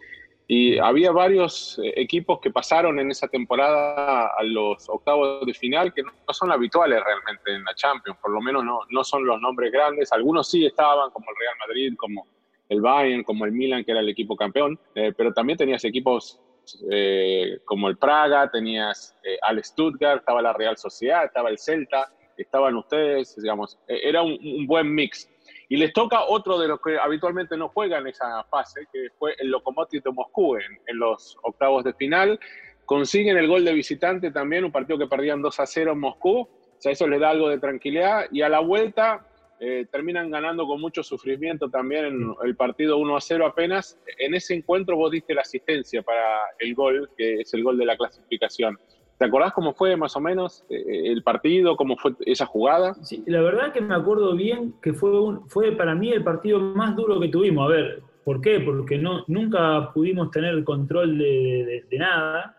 Y 0.48 0.78
había 0.78 1.12
varios 1.12 1.80
eh, 1.84 1.94
equipos 1.96 2.40
que 2.42 2.52
pasaron 2.52 3.00
en 3.00 3.10
esa 3.10 3.28
temporada 3.28 4.28
a 4.38 4.44
los 4.44 4.88
octavos 4.88 5.44
de 5.46 5.54
final 5.56 5.92
que 5.92 6.04
no 6.04 6.12
son 6.34 6.52
habituales 6.52 7.02
realmente 7.04 7.56
en 7.56 7.64
la 7.64 7.74
Champions. 7.74 8.20
Por 8.22 8.32
lo 8.32 8.42
menos 8.42 8.64
no, 8.64 8.82
no 8.92 9.04
son 9.04 9.26
los 9.26 9.42
nombres 9.42 9.72
grandes. 9.72 10.12
Algunos 10.12 10.48
sí 10.48 10.64
estaban, 10.64 11.10
como 11.10 11.26
el 11.32 11.36
Real 11.40 11.56
Madrid, 11.68 11.94
como 11.98 12.28
el 12.70 12.82
Bayern, 12.82 13.24
como 13.24 13.46
el 13.46 13.52
Milan, 13.52 13.84
que 13.84 13.92
era 13.92 14.02
el 14.02 14.10
equipo 14.10 14.36
campeón. 14.36 14.80
Eh, 14.94 15.12
pero 15.18 15.34
también 15.34 15.58
tenías 15.58 15.84
equipos 15.86 16.40
eh, 16.90 17.60
como 17.66 17.88
el 17.88 17.98
Praga, 17.98 18.50
tenías 18.50 19.16
eh, 19.24 19.38
al 19.42 19.64
Stuttgart, 19.64 20.20
estaba 20.20 20.42
la 20.42 20.54
Real 20.54 20.78
Sociedad, 20.78 21.26
estaba 21.26 21.50
el 21.50 21.58
Celta, 21.58 22.12
estaban 22.38 22.76
ustedes, 22.76 23.36
digamos, 23.42 23.78
eh, 23.88 24.00
era 24.04 24.22
un, 24.22 24.66
buen 24.68 24.94
mix. 24.94 25.30
Y 25.70 25.78
les 25.78 25.94
toca 25.94 26.24
otro 26.26 26.60
de 26.60 26.68
los 26.68 26.82
que 26.82 26.98
habitualmente 26.98 27.56
no 27.56 27.70
juegan 27.70 28.06
esa 28.08 28.44
fase, 28.46 28.88
que 28.92 29.08
fue 29.18 29.36
el 29.40 29.50
Lokomotiv 29.50 30.04
de 30.04 30.12
Moscú 30.12 30.58
en, 30.58 30.98
los 30.98 31.38
octavos 31.44 31.84
de 31.84 31.94
final. 31.94 32.40
Consiguen 32.86 33.38
el 33.38 33.48
gol 33.48 33.64
de 33.64 33.74
visitante 33.74 34.32
también, 34.32 34.66
un 34.66 34.72
partido 34.72 35.00
que 35.00 35.08
perdían 35.08 35.42
2 35.42 35.60
a 35.60 35.66
0 35.66 35.94
en 35.94 36.00
Moscú. 36.00 36.42
O 36.42 36.50
sea, 36.78 36.92
eso 36.92 37.08
les 37.08 37.22
da 37.22 37.30
algo 37.30 37.48
de 37.48 37.58
tranquilidad. 37.58 38.26
Y 38.32 38.42
a 38.42 38.50
la 38.50 38.60
vuelta 38.60 39.26
eh, 39.64 39.86
terminan 39.92 40.32
ganando 40.32 40.66
con 40.66 40.82
mucho 40.82 41.04
sufrimiento 41.04 41.70
también 41.70 42.06
en 42.06 42.34
el 42.44 42.56
partido 42.56 42.98
1 42.98 43.16
a 43.16 43.22
0 43.22 43.46
apenas. 43.46 43.96
En 44.18 44.34
ese 44.34 44.56
encuentro 44.56 44.98
vos 44.98 45.12
diste 45.12 45.36
la 45.36 45.42
asistencia 45.42 46.02
para 46.02 46.40
el 46.58 46.74
gol, 46.74 47.12
que 47.16 47.42
es 47.42 47.54
el 47.54 47.64
gol 47.64 47.78
de 47.78 47.86
la 47.86 47.96
clasificación. 47.96 48.80
¿Te 49.20 49.26
acordás 49.26 49.54
cómo 49.54 49.76
fue 49.76 49.96
más 49.96 50.16
o 50.16 50.20
menos 50.20 50.66
eh, 50.68 51.12
el 51.12 51.22
partido, 51.22 51.76
cómo 51.76 51.96
fue 51.96 52.14
esa 52.26 52.48
jugada? 52.48 52.96
Sí, 53.04 53.24
la 53.28 53.42
verdad 53.42 53.72
que 53.72 53.82
me 53.82 53.94
acuerdo 53.94 54.36
bien 54.36 54.74
que 54.82 54.94
fue, 54.94 55.12
fue 55.46 55.74
para 55.74 55.94
mí 55.94 56.10
el 56.10 56.24
partido 56.24 56.60
más 56.60 56.96
duro 56.96 57.20
que 57.20 57.28
tuvimos. 57.28 57.70
A 57.70 57.72
ver, 57.72 58.02
¿por 58.24 58.42
qué? 58.42 58.62
Porque 58.62 58.98
no, 58.98 59.24
nunca 59.28 59.92
pudimos 59.94 60.32
tener 60.32 60.64
control 60.64 61.20
de, 61.20 61.86
nada. 61.92 62.58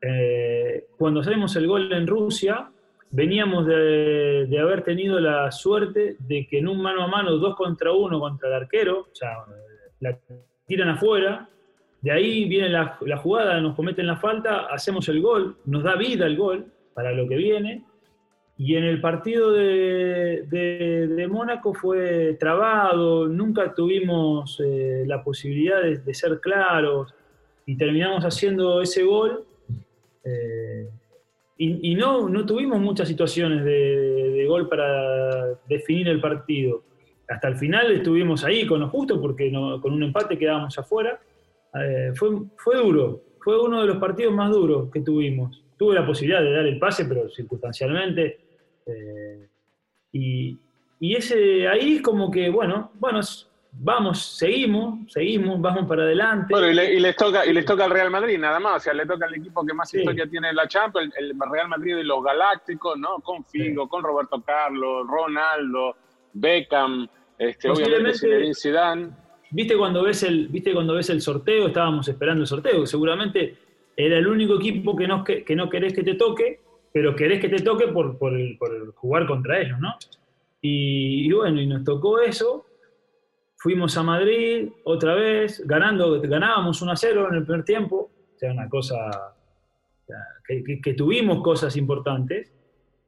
Eh, 0.00 0.86
cuando 0.96 1.20
hacemos 1.20 1.54
el 1.56 1.66
gol 1.66 1.92
en 1.92 2.06
Rusia, 2.06 2.70
veníamos 3.10 3.66
de, 3.66 4.58
haber 4.60 4.82
tenido 4.82 5.18
la 5.20 5.50
suerte 5.50 6.16
de 6.18 6.46
que 6.46 6.58
en 6.58 6.68
un 6.68 6.80
mano 6.80 7.02
a 7.02 7.06
mano, 7.06 7.36
dos 7.36 7.56
contra 7.56 7.92
uno 7.92 8.20
contra 8.20 8.48
el 8.48 8.54
arquero, 8.54 9.00
o 9.10 9.14
sea, 9.14 9.44
la 10.00 10.18
tiran 10.66 10.90
afuera, 10.90 11.48
de 12.00 12.10
ahí 12.12 12.48
viene 12.48 12.68
la, 12.68 12.98
jugada, 13.22 13.60
nos 13.60 13.74
cometen 13.74 14.06
la 14.06 14.16
falta, 14.16 14.66
hacemos 14.66 15.08
el 15.08 15.20
gol, 15.20 15.56
nos 15.64 15.82
da 15.82 15.96
vida 15.96 16.26
el 16.26 16.36
gol 16.36 16.66
para 16.94 17.12
lo 17.12 17.28
que 17.28 17.36
viene, 17.36 17.84
y 18.56 18.74
en 18.74 18.84
el 18.84 19.00
partido 19.00 19.52
de, 19.52 21.28
Mónaco 21.30 21.74
fue 21.74 22.36
trabado, 22.40 23.28
nunca 23.28 23.72
tuvimos 23.72 24.60
eh, 24.64 25.04
la 25.06 25.22
posibilidad 25.22 25.82
de, 25.82 26.14
ser 26.14 26.40
claros, 26.40 27.14
y 27.66 27.76
terminamos 27.76 28.24
haciendo 28.24 28.80
ese 28.80 29.04
gol. 29.04 29.44
Eh, 30.24 30.88
y, 31.60 31.96
no, 31.96 32.28
no 32.28 32.46
tuvimos 32.46 32.78
muchas 32.78 33.08
situaciones 33.08 33.64
de, 33.64 34.44
gol 34.46 34.68
para 34.68 35.54
definir 35.68 36.08
el 36.08 36.20
partido. 36.20 36.84
Hasta 37.28 37.48
el 37.48 37.56
final 37.56 37.90
estuvimos 37.90 38.44
ahí 38.44 38.64
con 38.64 38.80
lo 38.80 38.88
justo 38.88 39.20
porque 39.20 39.52
con 39.52 39.92
un 39.92 40.02
empate 40.04 40.38
quedábamos 40.38 40.78
afuera. 40.78 41.20
Eh, 41.74 42.12
fue, 42.14 42.30
fue 42.56 42.76
duro, 42.76 43.22
fue 43.40 43.60
uno 43.60 43.82
de 43.82 43.88
los 43.88 43.98
partidos 43.98 44.32
más 44.32 44.50
duros 44.50 44.88
que 44.90 45.00
tuvimos. 45.00 45.62
Tuve 45.76 45.96
la 45.96 46.06
posibilidad 46.06 46.40
de 46.40 46.52
dar 46.52 46.64
el 46.64 46.78
pase, 46.78 47.04
pero 47.04 47.28
circunstancialmente. 47.28 48.38
Eh, 48.86 49.48
y, 50.12 50.56
y, 51.00 51.14
ese 51.16 51.68
ahí 51.68 51.96
es 51.96 52.02
como 52.02 52.30
que, 52.30 52.48
bueno, 52.50 52.92
bueno, 53.00 53.20
vamos, 53.72 54.36
seguimos, 54.36 55.12
seguimos, 55.12 55.60
vamos 55.60 55.86
para 55.86 56.02
adelante. 56.02 56.46
Bueno, 56.50 56.68
y, 56.68 57.00
les 57.00 57.16
toca, 57.16 57.46
y 57.46 57.52
les 57.52 57.64
toca 57.64 57.84
al 57.84 57.90
Real 57.90 58.10
Madrid, 58.10 58.38
nada 58.38 58.58
más, 58.58 58.76
o 58.76 58.80
sea, 58.80 58.94
le 58.94 59.06
toca 59.06 59.26
al 59.26 59.34
equipo 59.34 59.64
que 59.64 59.74
más 59.74 59.92
historia 59.92 60.26
tiene 60.26 60.50
en 60.50 60.56
la 60.56 60.66
Champions, 60.66 61.14
el, 61.16 61.34
Real 61.50 61.68
Madrid 61.68 61.96
de 61.96 62.04
los 62.04 62.22
Galácticos, 62.22 62.98
¿no? 62.98 63.20
Con 63.20 63.44
Figo, 63.44 63.88
con 63.88 64.02
Roberto 64.02 64.42
Carlos, 64.42 65.06
Ronaldo, 65.06 65.96
Beckham, 66.32 67.08
este, 67.38 67.70
obviamente 67.70 68.54
Zidane. 68.54 69.10
¿Viste 69.50 69.76
cuando, 69.76 70.02
ves 70.02 70.22
el, 70.24 70.48
¿Viste 70.48 70.74
cuando 70.74 70.94
ves 70.94 71.08
el 71.08 71.22
sorteo? 71.22 71.68
Estábamos 71.68 72.06
esperando 72.08 72.42
el 72.42 72.46
sorteo, 72.46 72.86
seguramente 72.86 73.56
era 73.96 74.18
el 74.18 74.28
único 74.28 74.56
equipo 74.56 74.94
que 74.94 75.08
no, 75.08 75.24
que, 75.24 75.44
no 75.56 75.70
querés 75.70 75.94
que 75.94 76.02
te 76.02 76.14
toque, 76.14 76.60
pero 76.92 77.16
querés 77.16 77.40
que 77.40 77.48
te 77.48 77.62
toque 77.62 77.88
por, 77.88 78.18
por, 78.18 78.34
el, 78.34 78.56
por 78.58 78.94
jugar 78.94 79.26
contra 79.26 79.60
ellos, 79.60 79.78
¿no? 79.80 79.94
y 80.60 81.32
bueno, 81.32 81.60
y 81.60 81.68
nos 81.68 81.84
tocó 81.84 82.18
eso, 82.18 82.66
Fuimos 83.60 83.96
a 83.96 84.04
Madrid 84.04 84.68
otra 84.84 85.14
vez, 85.14 85.66
ganando, 85.66 86.20
ganábamos 86.20 86.80
1 86.80 86.92
a 86.92 86.96
0 86.96 87.26
en 87.30 87.34
el 87.34 87.44
primer 87.44 87.64
tiempo, 87.64 88.12
o 88.34 88.38
sea, 88.38 88.52
una 88.52 88.68
cosa 88.68 89.10
que, 90.46 90.94
tuvimos 90.94 91.42
cosas 91.42 91.76
importantes. 91.76 92.52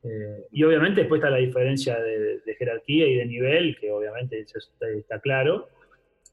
Eh, 0.03 0.47
y 0.51 0.65
obviamente 0.65 1.03
después 1.03 1.21
está 1.21 1.31
la 1.31 1.37
diferencia 1.37 2.01
de, 2.01 2.41
jerarquía 2.59 3.07
y 3.07 3.15
de 3.15 3.27
nivel, 3.27 3.79
que 3.79 3.93
obviamente 3.93 4.41
eso 4.41 4.59
está, 4.59 5.21
claro. 5.21 5.69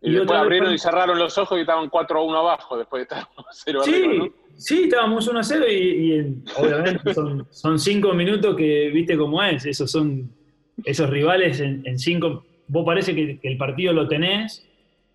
Y, 0.02 0.14
después 0.14 0.40
abrieron 0.40 0.74
y 0.74 0.80
cerraron 0.80 1.20
los 1.20 1.38
ojos 1.38 1.56
y 1.60 1.62
estaban 1.62 1.88
4 1.88 2.20
a 2.20 2.24
1 2.24 2.38
abajo 2.40 2.78
después 2.78 3.02
de 3.02 3.04
estar 3.04 3.28
1 3.38 3.48
a 3.48 3.54
0 3.54 3.82
sí, 3.84 4.32
Sí, 4.56 4.84
estábamos 4.86 5.28
1 5.28 5.40
a 5.40 5.44
0 5.44 5.66
y, 5.70 6.44
obviamente 6.58 7.14
son 7.52 7.78
5 7.78 8.14
minutos 8.16 8.56
que 8.56 8.90
viste 8.90 9.16
cómo 9.16 9.44
es. 9.44 9.64
Esos 9.68 9.92
son 9.92 10.36
esos 10.84 11.08
rivales 11.08 11.60
en 11.60 12.00
5 12.00 12.47
vos 12.68 12.86
parece 12.86 13.16
que, 13.16 13.40
el 13.42 13.58
partido 13.58 13.94
lo 13.94 14.08
tenés 14.08 14.68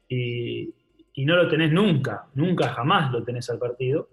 y, 0.09 0.75
no 1.25 1.37
lo 1.37 1.49
tenés 1.49 1.73
nunca, 1.73 2.27
nunca 2.35 2.69
jamás 2.69 3.13
lo 3.13 3.23
tenés 3.23 3.49
al 3.51 3.59
partido. 3.59 4.09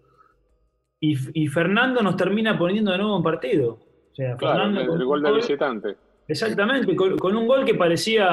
Y, 1.00 1.48
Fernando 1.48 2.02
nos 2.02 2.18
termina 2.18 2.58
poniendo 2.58 2.92
de 2.92 2.98
nuevo 2.98 3.18
en 3.18 3.24
partido. 3.24 3.80
O 4.12 4.16
sea, 4.16 4.38
Fernando 4.38 4.82
el, 4.82 5.06
gol 5.06 5.24
de 5.24 5.32
visitante. 5.32 5.96
Exactamente, 6.28 6.96
con, 6.96 7.36
un 7.36 7.48
gol 7.48 7.66
que 7.66 7.74
parecía 7.74 8.28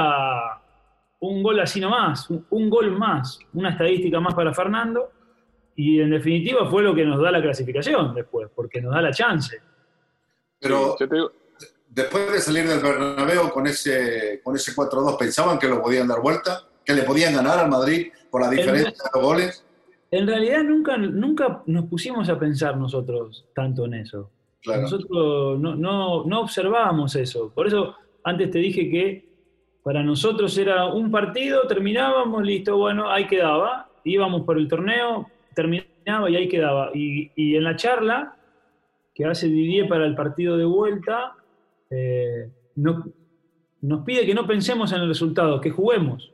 un 1.21 1.43
gol 1.43 1.61
así 1.61 1.81
nomás, 1.81 2.29
un, 2.29 2.69
gol 2.69 2.91
más, 2.93 3.39
una 3.55 3.71
estadística 3.71 4.21
más 4.21 4.35
para 4.35 4.53
Fernando. 4.53 5.11
Y 5.77 6.01
en 6.01 6.11
definitiva 6.11 6.67
fue 6.67 6.83
lo 6.83 6.95
que 6.95 7.05
nos 7.05 7.21
da 7.21 7.31
la 7.31 7.41
clasificación 7.41 8.15
después, 8.15 8.51
porque 8.55 8.81
nos 8.81 8.95
da 8.95 9.03
la 9.03 9.13
chance. 9.13 9.61
Pero, 10.59 10.97
después 11.97 12.31
de 12.31 12.41
salir 12.41 12.69
del 12.69 12.81
Bernabéu 12.81 13.50
con 13.50 13.67
ese, 13.67 14.41
con 14.45 14.55
ese 14.55 14.76
4-2, 14.76 15.17
¿pensaban 15.17 15.59
que 15.59 15.67
lo 15.67 15.81
podían 15.81 16.07
dar 16.07 16.21
vuelta? 16.21 16.69
¿Que 16.85 16.93
le 16.93 17.03
podían 17.03 17.35
ganar 17.35 17.59
al 17.59 17.71
Madrid 17.71 18.09
por 18.31 18.43
la 18.43 18.50
diferencia 18.50 18.91
de 18.91 19.11
los 19.15 19.23
goles? 19.23 19.65
En 20.11 20.26
realidad 20.26 20.62
nunca, 20.62 20.99
nunca 20.99 21.62
nos 21.67 21.87
pusimos 21.87 22.29
a 22.29 22.38
pensar 22.38 22.76
nosotros 22.76 23.47
tanto 23.55 23.87
en 23.87 23.95
eso. 23.95 24.31
Nosotros 24.67 25.59
no, 25.59 25.75
no, 25.75 26.25
no 26.25 26.41
observábamos 26.41 27.17
eso. 27.17 27.50
Por 27.55 27.67
eso 27.67 27.95
antes 28.25 28.50
te 28.50 28.59
dije 28.59 28.91
que 28.91 29.29
para 29.83 30.03
nosotros 30.03 30.57
era 30.59 30.87
un 30.87 31.11
partido, 31.11 31.67
terminábamos, 31.67 32.43
listo, 32.43 32.76
bueno, 32.76 33.11
ahí 33.11 33.26
quedaba. 33.26 33.88
Íbamos 34.05 34.43
por 34.43 34.59
el 34.59 34.69
torneo, 34.69 35.31
terminaba 35.55 36.29
y 36.29 36.37
ahí 36.37 36.49
quedaba. 36.49 36.91
Y, 36.93 37.31
y 37.37 37.57
en 37.57 37.65
la 37.65 37.75
charla 37.76 38.37
que 39.15 39.25
hace 39.25 39.49
Didier 39.49 39.88
para 39.88 40.05
el 40.05 40.15
partido 40.15 40.57
de 40.57 40.67
vuelta, 40.67 41.35
eh, 41.90 42.50
no, 42.76 43.05
nos 43.83 44.05
pide 44.05 44.26
que 44.26 44.35
no 44.35 44.47
pensemos 44.47 44.93
en 44.93 45.02
el 45.02 45.09
resultado, 45.09 45.61
que 45.61 45.71
juguemos. 45.71 46.33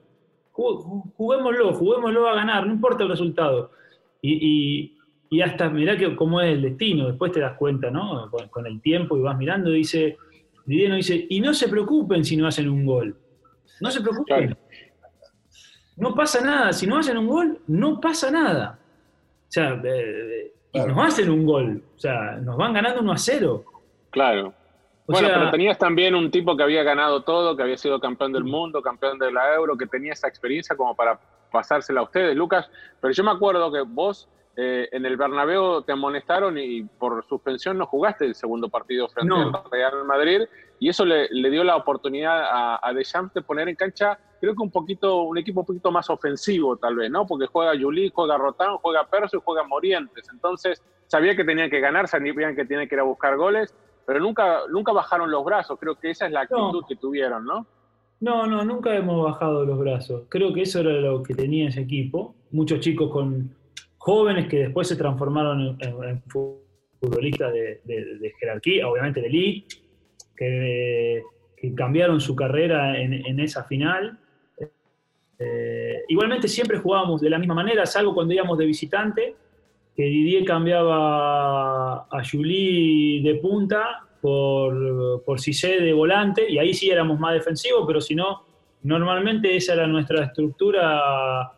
Juguémoslo, 0.52 1.74
juguémoslo 1.74 2.28
a 2.28 2.34
ganar, 2.34 2.66
no 2.66 2.72
importa 2.72 3.04
el 3.04 3.10
resultado. 3.10 3.70
Y, 4.20 4.98
hasta 5.42 5.70
mirá 5.70 5.96
que, 5.96 6.14
cómo 6.14 6.40
es 6.40 6.52
el 6.52 6.62
destino, 6.62 7.08
después 7.08 7.32
te 7.32 7.40
das 7.40 7.56
cuenta, 7.56 7.90
¿no? 7.90 8.30
Con, 8.50 8.66
el 8.66 8.80
tiempo 8.82 9.16
y 9.16 9.22
vas 9.22 9.36
mirando, 9.36 9.70
dice, 9.70 10.18
Didier 10.66 10.94
dice, 10.94 11.26
y 11.28 11.40
no 11.40 11.54
se 11.54 11.68
preocupen 11.68 12.24
si 12.24 12.36
no 12.36 12.46
hacen 12.46 12.68
un 12.68 12.84
gol. 12.84 13.16
No 13.80 13.90
se 13.90 14.00
preocupen. 14.00 14.56
No 15.96 16.14
pasa 16.14 16.44
nada, 16.44 16.72
si 16.72 16.86
no 16.86 16.98
hacen 16.98 17.16
un 17.16 17.26
gol, 17.26 17.60
no 17.66 18.00
pasa 18.00 18.30
nada. 18.30 18.78
O 19.48 19.52
sea, 19.52 19.80
eh, 19.84 20.52
y 20.72 20.78
nos 20.78 20.98
hacen 20.98 21.30
un 21.30 21.44
gol, 21.44 21.82
o 21.96 21.98
sea, 21.98 22.36
nos 22.36 22.56
van 22.56 22.72
ganando 22.72 23.00
1 23.00 23.12
a 23.12 23.18
0. 23.18 23.64
Claro 24.10 24.54
bueno, 25.06 25.28
pero 25.32 25.50
tenías 25.50 25.78
también 25.78 26.14
un 26.14 26.30
tipo 26.30 26.56
que 26.56 26.62
había 26.62 26.82
ganado 26.82 27.22
todo, 27.22 27.56
que 27.56 27.62
había 27.62 27.76
sido 27.76 28.00
campeón 28.00 28.32
del 28.32 28.44
mundo, 28.44 28.82
campeón 28.82 29.18
de 29.18 29.32
la 29.32 29.54
Euro, 29.54 29.76
que 29.76 29.86
tenía 29.86 30.12
esa 30.12 30.28
experiencia 30.28 30.76
como 30.76 30.94
para 30.94 31.18
pasársela 31.50 32.00
a 32.00 32.04
ustedes, 32.04 32.36
Lucas. 32.36 32.70
Pero 33.00 33.12
yo 33.12 33.24
me 33.24 33.30
acuerdo 33.30 33.72
que 33.72 33.82
vos 33.82 34.28
eh, 34.56 34.88
en 34.92 35.06
el 35.06 35.16
Bernabéu 35.16 35.82
te 35.82 35.92
amonestaron 35.92 36.58
y 36.58 36.82
por 36.82 37.24
suspensión 37.26 37.78
no 37.78 37.86
jugaste 37.86 38.26
el 38.26 38.34
segundo 38.34 38.68
partido 38.68 39.08
frente 39.08 39.34
al 39.34 39.70
Real 39.70 40.04
Madrid 40.04 40.42
y 40.78 40.90
eso 40.90 41.06
le, 41.06 41.28
dio 41.30 41.64
la 41.64 41.76
oportunidad 41.76 42.42
a, 42.42 42.86
a, 42.86 42.92
Deschamps 42.92 43.32
de 43.32 43.40
poner 43.40 43.68
en 43.68 43.76
cancha, 43.76 44.18
creo 44.40 44.54
que 44.54 44.62
un 44.62 44.70
poquito, 44.70 45.22
un 45.22 45.38
equipo 45.38 45.60
un 45.60 45.66
poquito 45.66 45.90
más 45.90 46.10
ofensivo 46.10 46.76
tal 46.76 46.96
vez, 46.96 47.10
¿no? 47.10 47.26
Porque 47.26 47.46
juega 47.46 47.80
Juli, 47.80 48.10
juega 48.12 48.36
Rotán, 48.36 48.76
juega 48.78 49.06
Perso 49.06 49.38
y 49.38 49.40
juega 49.42 49.62
Morientes. 49.62 50.28
Entonces 50.30 50.82
sabía 51.06 51.34
que 51.34 51.44
tenían 51.44 51.70
que 51.70 51.80
ganar, 51.80 52.08
sabían 52.08 52.54
que 52.54 52.64
tenían 52.64 52.88
que 52.88 52.96
ir 52.96 53.00
a 53.00 53.04
buscar 53.04 53.36
goles, 53.36 53.74
pero 54.06 54.20
nunca, 54.20 54.60
nunca 54.70 54.92
bajaron 54.92 55.30
los 55.30 55.44
brazos. 55.44 55.78
Creo 55.78 55.94
que 55.94 56.10
esa 56.10 56.26
es 56.26 56.32
la 56.32 56.42
actitud 56.42 56.84
que 56.88 56.96
tuvieron, 56.96 57.44
¿no? 57.44 57.66
No, 58.20 58.46
no, 58.46 58.64
nunca 58.64 58.94
hemos 58.94 59.24
bajado 59.24 59.64
los 59.64 59.78
brazos. 59.78 60.24
Creo 60.28 60.52
que 60.52 60.62
eso 60.62 60.78
era 60.80 60.92
lo 60.92 61.24
que 61.24 61.34
tenía 61.34 61.68
ese 61.68 61.80
equipo. 61.80 62.36
Muchos 62.52 62.78
chicos 62.78 63.10
con 63.10 63.52
jóvenes 63.98 64.48
que 64.48 64.58
después 64.58 64.86
se 64.86 64.96
transformaron 64.96 65.76
en, 65.80 66.22
futbolistas 67.00 67.52
de, 67.52 68.32
jerarquía, 68.38 68.88
obviamente 68.88 69.20
de 69.20 69.26
elite, 69.26 69.76
que, 70.36 71.22
cambiaron 71.76 72.20
su 72.20 72.36
carrera 72.36 72.96
en, 73.00 73.40
esa 73.40 73.64
final. 73.64 74.18
Eh, 75.38 76.02
igualmente 76.08 76.46
siempre 76.46 76.78
jugábamos 76.78 77.20
de 77.20 77.30
la 77.30 77.38
misma 77.38 77.54
manera, 77.54 77.86
salvo 77.86 78.14
cuando 78.14 78.34
íbamos 78.34 78.56
de 78.56 78.66
visitante, 78.66 79.34
que 79.94 80.04
Didier 80.04 80.44
cambiaba 80.44 82.06
a 82.10 82.22
Juli 82.30 83.22
de 83.22 83.34
punta 83.36 84.06
por, 84.20 85.22
por 85.24 85.40
Cissé 85.40 85.80
de 85.80 85.92
volante, 85.92 86.50
y 86.50 86.58
ahí 86.58 86.72
sí 86.72 86.90
éramos 86.90 87.18
más 87.18 87.34
defensivos, 87.34 87.84
pero 87.86 88.00
si 88.00 88.14
no, 88.14 88.44
normalmente 88.82 89.56
esa 89.56 89.74
era 89.74 89.86
nuestra 89.86 90.24
estructura 90.24 91.52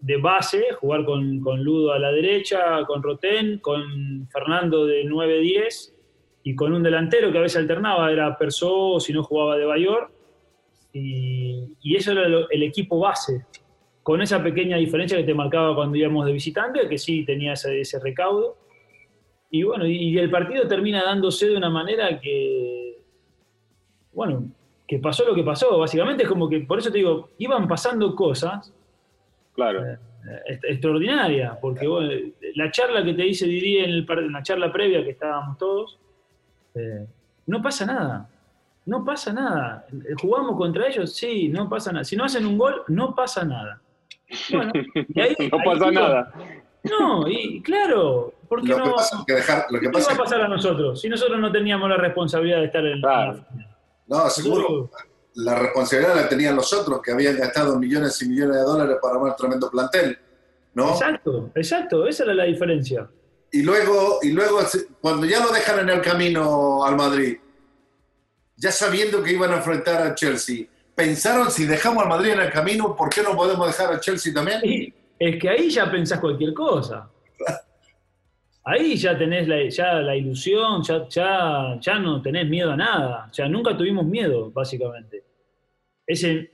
de 0.00 0.16
base, 0.16 0.72
jugar 0.80 1.04
con, 1.04 1.40
con 1.40 1.62
Ludo 1.62 1.92
a 1.92 1.98
la 1.98 2.12
derecha, 2.12 2.84
con 2.86 3.02
Rotén, 3.02 3.58
con 3.58 4.28
Fernando 4.30 4.86
de 4.86 5.04
9-10 5.04 5.92
y 6.44 6.54
con 6.54 6.72
un 6.72 6.82
delantero 6.82 7.32
que 7.32 7.38
a 7.38 7.42
veces 7.42 7.58
alternaba, 7.58 8.10
era 8.10 8.38
Perso 8.38 8.92
o 8.92 9.00
si 9.00 9.12
no 9.12 9.24
jugaba 9.24 9.56
de 9.56 9.64
Bayor. 9.64 10.10
Y, 10.92 11.76
y 11.82 11.96
eso 11.96 12.12
era 12.12 12.46
el 12.50 12.62
equipo 12.62 12.98
base, 12.98 13.44
con 14.08 14.22
esa 14.22 14.42
pequeña 14.42 14.78
diferencia 14.78 15.18
que 15.18 15.24
te 15.24 15.34
marcaba 15.34 15.74
cuando 15.74 15.94
íbamos 15.98 16.24
de 16.24 16.32
visitante, 16.32 16.88
que 16.88 16.96
sí 16.96 17.26
tenía 17.26 17.52
ese, 17.52 17.78
ese 17.78 18.00
recaudo. 18.00 18.56
Y 19.50 19.64
bueno, 19.64 19.84
y, 19.84 20.16
el 20.16 20.30
partido 20.30 20.66
termina 20.66 21.04
dándose 21.04 21.46
de 21.48 21.54
una 21.58 21.68
manera 21.68 22.18
que, 22.18 23.02
bueno, 24.14 24.50
que 24.86 24.98
pasó 24.98 25.26
lo 25.26 25.34
que 25.34 25.42
pasó. 25.42 25.78
Básicamente 25.78 26.22
es 26.22 26.28
como 26.30 26.48
que, 26.48 26.60
por 26.60 26.78
eso 26.78 26.90
te 26.90 26.96
digo, 26.96 27.28
iban 27.36 27.68
pasando 27.68 28.16
cosas 28.16 28.72
Claro. 29.52 29.84
Eh, 29.84 29.98
extraordinaria, 30.62 31.58
porque 31.60 32.32
la 32.54 32.70
charla 32.70 33.04
que 33.04 33.12
te 33.12 33.24
dice 33.24 33.44
Didi 33.44 33.76
en, 33.76 33.90
el, 33.90 34.06
en 34.08 34.32
la 34.32 34.42
charla 34.42 34.72
previa 34.72 35.04
que 35.04 35.10
estábamos 35.10 35.58
todos, 35.58 35.98
eh, 36.74 37.06
no 37.46 37.60
pasa 37.60 37.84
nada. 37.84 38.30
No 38.86 39.04
pasa 39.04 39.34
nada. 39.34 39.86
¿Jugamos 40.18 40.56
contra 40.56 40.86
ellos? 40.86 41.14
Sí, 41.14 41.50
no 41.50 41.68
pasa 41.68 41.92
nada. 41.92 42.04
Si 42.04 42.16
no 42.16 42.24
hacen 42.24 42.46
un 42.46 42.56
gol, 42.56 42.84
no 42.88 43.14
pasa 43.14 43.44
nada. 43.44 43.82
Bueno, 44.50 44.72
no 45.52 45.58
pasa 45.64 45.90
nada. 45.90 46.32
No, 46.84 47.28
y 47.28 47.60
claro, 47.62 48.32
¿por 48.48 48.62
qué 48.62 48.68
no? 48.68 48.94
que 49.26 49.34
dejar, 49.34 49.66
lo 49.70 49.80
que 49.80 49.90
¿Qué 49.90 50.00
va 50.00 50.12
a 50.12 50.16
pasar 50.16 50.42
a 50.42 50.48
nosotros 50.48 51.00
si 51.00 51.08
nosotros 51.08 51.38
no 51.40 51.50
teníamos 51.50 51.88
la 51.90 51.96
responsabilidad 51.96 52.58
de 52.60 52.66
estar 52.66 52.84
en, 52.86 53.00
la 53.00 53.34
final? 53.34 53.66
No, 54.06 54.30
seguro 54.30 54.90
la 55.38 55.54
responsabilidad 55.54 56.16
la 56.16 56.28
tenían 56.28 56.56
los 56.56 56.72
otros, 56.72 57.00
que 57.00 57.12
habían 57.12 57.36
gastado 57.36 57.78
millones 57.78 58.20
y 58.22 58.28
millones 58.28 58.56
de 58.56 58.62
dólares 58.62 58.96
para 59.00 59.14
armar 59.14 59.36
tremendo 59.36 59.70
plantel. 59.70 60.18
¿no? 60.74 60.90
Exacto, 60.90 61.50
exacto, 61.54 62.06
esa 62.08 62.24
era 62.24 62.34
la 62.34 62.44
diferencia. 62.44 63.08
Y 63.52 63.62
luego, 63.62 64.18
y 64.22 64.32
luego, 64.32 64.58
cuando 65.00 65.26
ya 65.26 65.40
lo 65.40 65.52
dejan 65.52 65.78
en 65.80 65.90
el 65.90 66.00
camino 66.00 66.84
al 66.84 66.96
Madrid, 66.96 67.38
ya 68.56 68.72
sabiendo 68.72 69.22
que 69.22 69.32
iban 69.32 69.52
a 69.52 69.58
enfrentar 69.58 70.02
a 70.02 70.14
Chelsea, 70.14 70.66
¿pensaron 70.98 71.50
si 71.50 71.64
dejamos 71.64 72.02
al 72.02 72.08
Madrid 72.10 72.32
en 72.32 72.40
el 72.40 72.50
camino, 72.50 72.94
por 72.94 73.08
qué 73.08 73.22
no 73.22 73.34
podemos 73.36 73.66
dejar 73.68 73.94
a 73.94 74.00
Chelsea 74.00 74.34
también? 74.34 74.60
es 75.18 75.40
que 75.40 75.48
ahí 75.48 75.70
ya 75.70 75.90
pensás 75.90 76.20
cualquier 76.20 76.52
cosa. 76.52 77.08
Ahí 78.64 78.96
ya 78.96 79.16
tenés 79.16 79.48
la, 79.48 79.66
ya 79.68 79.94
la 79.94 80.14
ilusión, 80.14 80.82
ya, 80.82 81.08
ya, 81.08 81.78
ya 81.80 81.98
no 81.98 82.20
tenés 82.20 82.46
miedo 82.48 82.72
a 82.72 82.76
nada. 82.76 83.30
Ya 83.32 83.48
nunca 83.48 83.74
tuvimos 83.74 84.04
miedo, 84.04 84.50
básicamente 84.50 85.28
ese, 86.08 86.50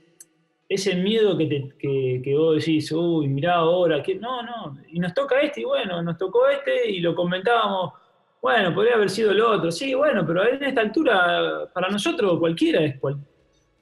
ese 0.67 0.95
miedo 0.95 1.37
que, 1.37 2.35
vos 2.37 2.57
decís, 2.57 2.91
uy, 2.91 3.27
mirá 3.27 3.55
ahora, 3.55 4.03
que 4.03 4.15
no, 4.15 4.43
no, 4.43 4.77
y 4.89 4.99
nos 4.99 5.13
toca 5.13 5.39
este, 5.39 5.61
y 5.61 5.63
bueno, 5.63 6.01
nos 6.03 6.17
tocó 6.17 6.47
este, 6.49 6.91
y 6.91 6.99
lo 6.99 7.15
comentábamos, 7.15 7.93
bueno, 8.41 8.75
podría 8.75 8.95
haber 8.95 9.09
sido 9.09 9.31
el 9.31 9.41
otro, 9.41 9.71
sí, 9.71 9.93
bueno, 9.93 10.25
pero 10.27 10.47
en 10.47 10.61
esta 10.61 10.81
altura, 10.81 11.69
para 11.73 11.89
nosotros 11.89 12.37
cualquiera 12.37 12.81
es 12.81 12.99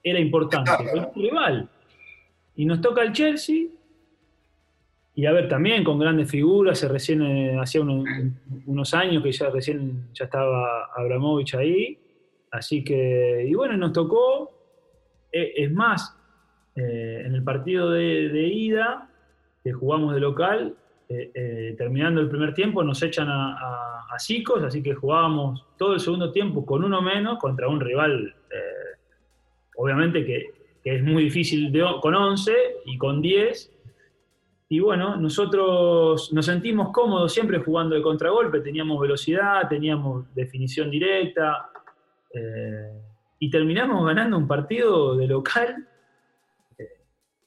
era 0.04 0.20
importante, 0.20 0.72
cualquier 0.76 1.10
rival. 1.16 1.70
Y 2.56 2.66
nos 2.66 2.82
toca 2.82 3.02
el 3.02 3.14
Chelsea, 3.14 3.68
y 5.16 5.26
a 5.26 5.32
ver, 5.32 5.48
también 5.48 5.84
con 5.84 6.00
grandes 6.00 6.30
figuras, 6.30 6.80
se 6.80 6.88
recién, 6.88 7.22
eh, 7.22 7.60
hacía 7.60 7.82
unos, 7.82 8.94
años 8.94 9.24
que 9.24 9.32
ya 9.32 9.50
recién 9.50 10.08
ya 10.14 10.26
estaba 10.26 10.90
Abramovich 10.96 11.54
ahí, 11.56 11.98
así 12.52 12.84
que, 12.84 13.46
y 13.48 13.54
bueno, 13.54 13.78
nos 13.78 13.94
tocó, 13.94 14.52
eh, 15.32 15.54
es 15.56 15.72
más, 15.72 16.18
eh, 16.76 17.24
en 17.26 17.36
el 17.36 17.44
partido 17.44 17.92
de, 17.92 18.48
ida, 18.48 19.10
que 19.64 19.72
jugamos 19.72 20.14
de 20.16 20.20
local, 20.20 20.76
eh, 21.10 21.76
terminando 21.78 22.20
el 22.20 22.30
primer 22.30 22.56
tiempo, 22.56 22.84
nos 22.84 23.04
echan 23.04 23.30
a, 23.30 23.54
a, 23.54 24.06
así 24.16 24.44
que 24.82 24.96
jugábamos 24.96 25.64
todo 25.78 25.94
el 25.94 26.00
segundo 26.00 26.32
tiempo 26.32 26.66
con 26.66 26.84
uno 26.84 27.02
menos 27.04 27.38
contra 27.38 27.68
un 27.68 27.80
rival, 27.80 28.36
obviamente 29.78 30.26
que, 30.26 30.64
es 30.84 31.02
muy 31.02 31.24
difícil 31.24 31.72
con 32.02 32.14
11 32.14 32.54
y 32.86 32.98
con 32.98 33.22
10. 33.22 33.72
Y 34.68 34.80
bueno, 34.82 35.16
nosotros 35.16 36.34
nos 36.34 36.46
sentimos 36.46 36.92
cómodos 36.92 37.32
siempre 37.32 37.60
jugando 37.60 37.96
de 37.96 38.02
contragolpe, 38.02 38.60
teníamos 38.60 39.00
velocidad, 39.00 39.70
teníamos 39.70 40.34
definición 40.36 40.92
directa 40.92 41.70
y 43.40 43.50
terminamos 43.50 44.06
ganando 44.06 44.38
un 44.38 44.46
partido 44.46 45.16
de 45.16 45.28
local 45.28 45.88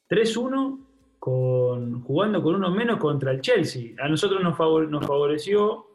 3-1 0.08 0.78
con, 1.18 2.02
jugando 2.02 2.42
con 2.42 2.54
uno 2.54 2.70
menos 2.70 2.98
contra 2.98 3.32
el 3.32 3.40
Chelsea. 3.40 3.92
A 3.98 4.08
nosotros 4.08 4.42
nos, 4.42 4.58
nos 4.88 5.06
favoreció 5.06 5.86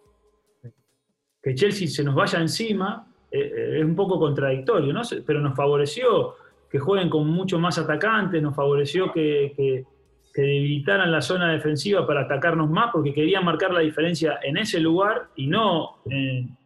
que 1.42 1.56
Chelsea 1.56 1.88
se 1.88 2.04
nos 2.04 2.14
vaya 2.14 2.40
encima, 2.40 3.11
eh, 3.32 3.40
eh, 3.40 3.80
es 3.80 3.86
un 3.86 3.96
poco 3.96 4.20
contradictorio, 4.20 4.94
¿no? 4.94 5.02
pero 5.26 5.40
nos 5.40 5.56
favoreció 5.56 6.36
que 6.70 6.80
jueguen 6.80 7.10
con 7.10 7.28
mucho 7.28 7.60
más 7.60 7.78
atacantes, 7.78 8.42
nos 8.42 8.56
favoreció 8.56 9.12
que, 9.12 9.86
debilitaran 10.34 11.12
la 11.12 11.22
zona 11.22 11.52
defensiva 11.52 12.08
para 12.08 12.22
atacarnos 12.22 12.70
más, 12.70 12.92
porque 12.94 13.14
querían 13.14 13.44
marcar 13.44 13.74
la 13.74 13.82
diferencia 13.82 14.40
en 14.42 14.56
ese 14.56 14.80
lugar 14.80 15.28
y 15.36 15.48
no 15.48 15.98
en 16.06 16.58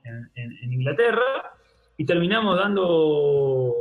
Inglaterra 0.71 1.55
y 1.97 2.05
terminamos 2.05 2.57
dando, 2.57 3.73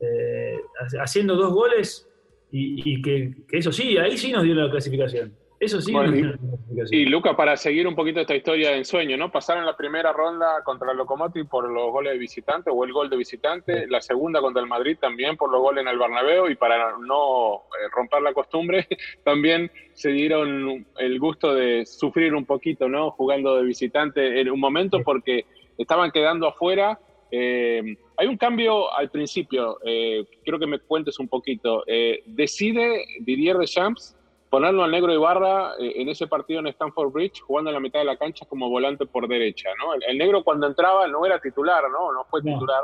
eh, 0.00 0.56
haciendo 1.00 1.34
dos 1.36 1.52
goles 1.52 2.08
y, 2.52 3.00
que, 3.02 3.34
eso 3.52 3.70
sí, 3.70 3.96
ahí 3.96 4.16
sí 4.16 4.32
nos 4.32 4.42
dio 4.42 4.54
la 4.54 4.70
clasificación. 4.70 5.34
Eso 5.60 5.80
sí. 5.80 5.92
la 5.92 6.04
clasificación. 6.04 7.00
Y 7.00 7.04
Luca, 7.04 7.36
para 7.36 7.56
seguir 7.56 7.86
un 7.86 7.94
poquito 7.94 8.20
esta 8.20 8.34
historia 8.34 8.70
de 8.70 8.78
ensueño, 8.78 9.18
¿no? 9.18 9.30
Pasaron 9.30 9.66
la 9.66 9.76
primera 9.76 10.10
ronda 10.12 10.64
contra 10.64 10.90
el 10.90 10.96
Lokomotiv 10.96 11.46
por 11.46 11.68
los 11.70 11.92
goles 11.92 12.14
de 12.14 12.18
visitante 12.18 12.70
o 12.70 12.82
el 12.82 12.92
gol 12.92 13.10
de 13.10 13.18
visitante, 13.18 13.86
la 13.86 14.00
segunda 14.00 14.40
contra 14.40 14.62
el 14.62 14.68
Madrid 14.68 14.96
también 14.98 15.36
por 15.36 15.52
los 15.52 15.60
goles 15.60 15.82
en 15.82 15.88
el 15.88 15.98
Bernabéu 15.98 16.48
y 16.48 16.56
para 16.56 16.96
no 16.98 17.56
eh, 17.56 17.88
romper 17.94 18.22
la 18.22 18.32
costumbre, 18.32 18.88
también 19.24 19.70
se 19.92 20.10
dieron 20.10 20.86
el 20.96 21.20
gusto 21.20 21.54
de 21.54 21.84
sufrir 21.84 22.34
un 22.34 22.46
poquito, 22.46 22.88
¿no? 22.88 23.10
Jugando 23.10 23.56
de 23.56 23.64
visitante 23.64 24.40
en 24.40 24.50
un 24.50 24.58
momento 24.58 25.02
porque 25.04 25.44
estaban 25.76 26.10
quedando 26.10 26.48
afuera 26.48 26.98
eh, 27.30 27.96
hay 28.16 28.26
un 28.26 28.36
cambio 28.36 28.92
al 28.92 29.10
principio, 29.10 29.78
eh, 29.84 30.24
quiero 30.42 30.58
que 30.58 30.66
me 30.66 30.78
cuentes 30.80 31.18
un 31.18 31.28
poquito. 31.28 31.84
Eh, 31.86 32.22
decide 32.26 33.04
Didier 33.20 33.56
Deschamps 33.56 34.16
ponerlo 34.50 34.82
al 34.82 34.90
negro 34.90 35.12
Ibarra 35.12 35.74
en 35.78 36.08
ese 36.08 36.26
partido 36.26 36.60
en 36.60 36.66
Stanford 36.66 37.12
Bridge, 37.12 37.40
jugando 37.40 37.70
en 37.70 37.74
la 37.74 37.80
mitad 37.80 38.00
de 38.00 38.04
la 38.04 38.16
cancha 38.16 38.44
como 38.46 38.68
volante 38.68 39.06
por 39.06 39.28
derecha. 39.28 39.70
¿no? 39.78 39.94
El, 39.94 40.18
negro 40.18 40.42
cuando 40.44 40.66
entraba 40.66 41.06
no 41.06 41.24
era 41.24 41.40
titular, 41.40 41.84
no, 41.90 42.12
no 42.12 42.24
fue 42.24 42.42
titular, 42.42 42.82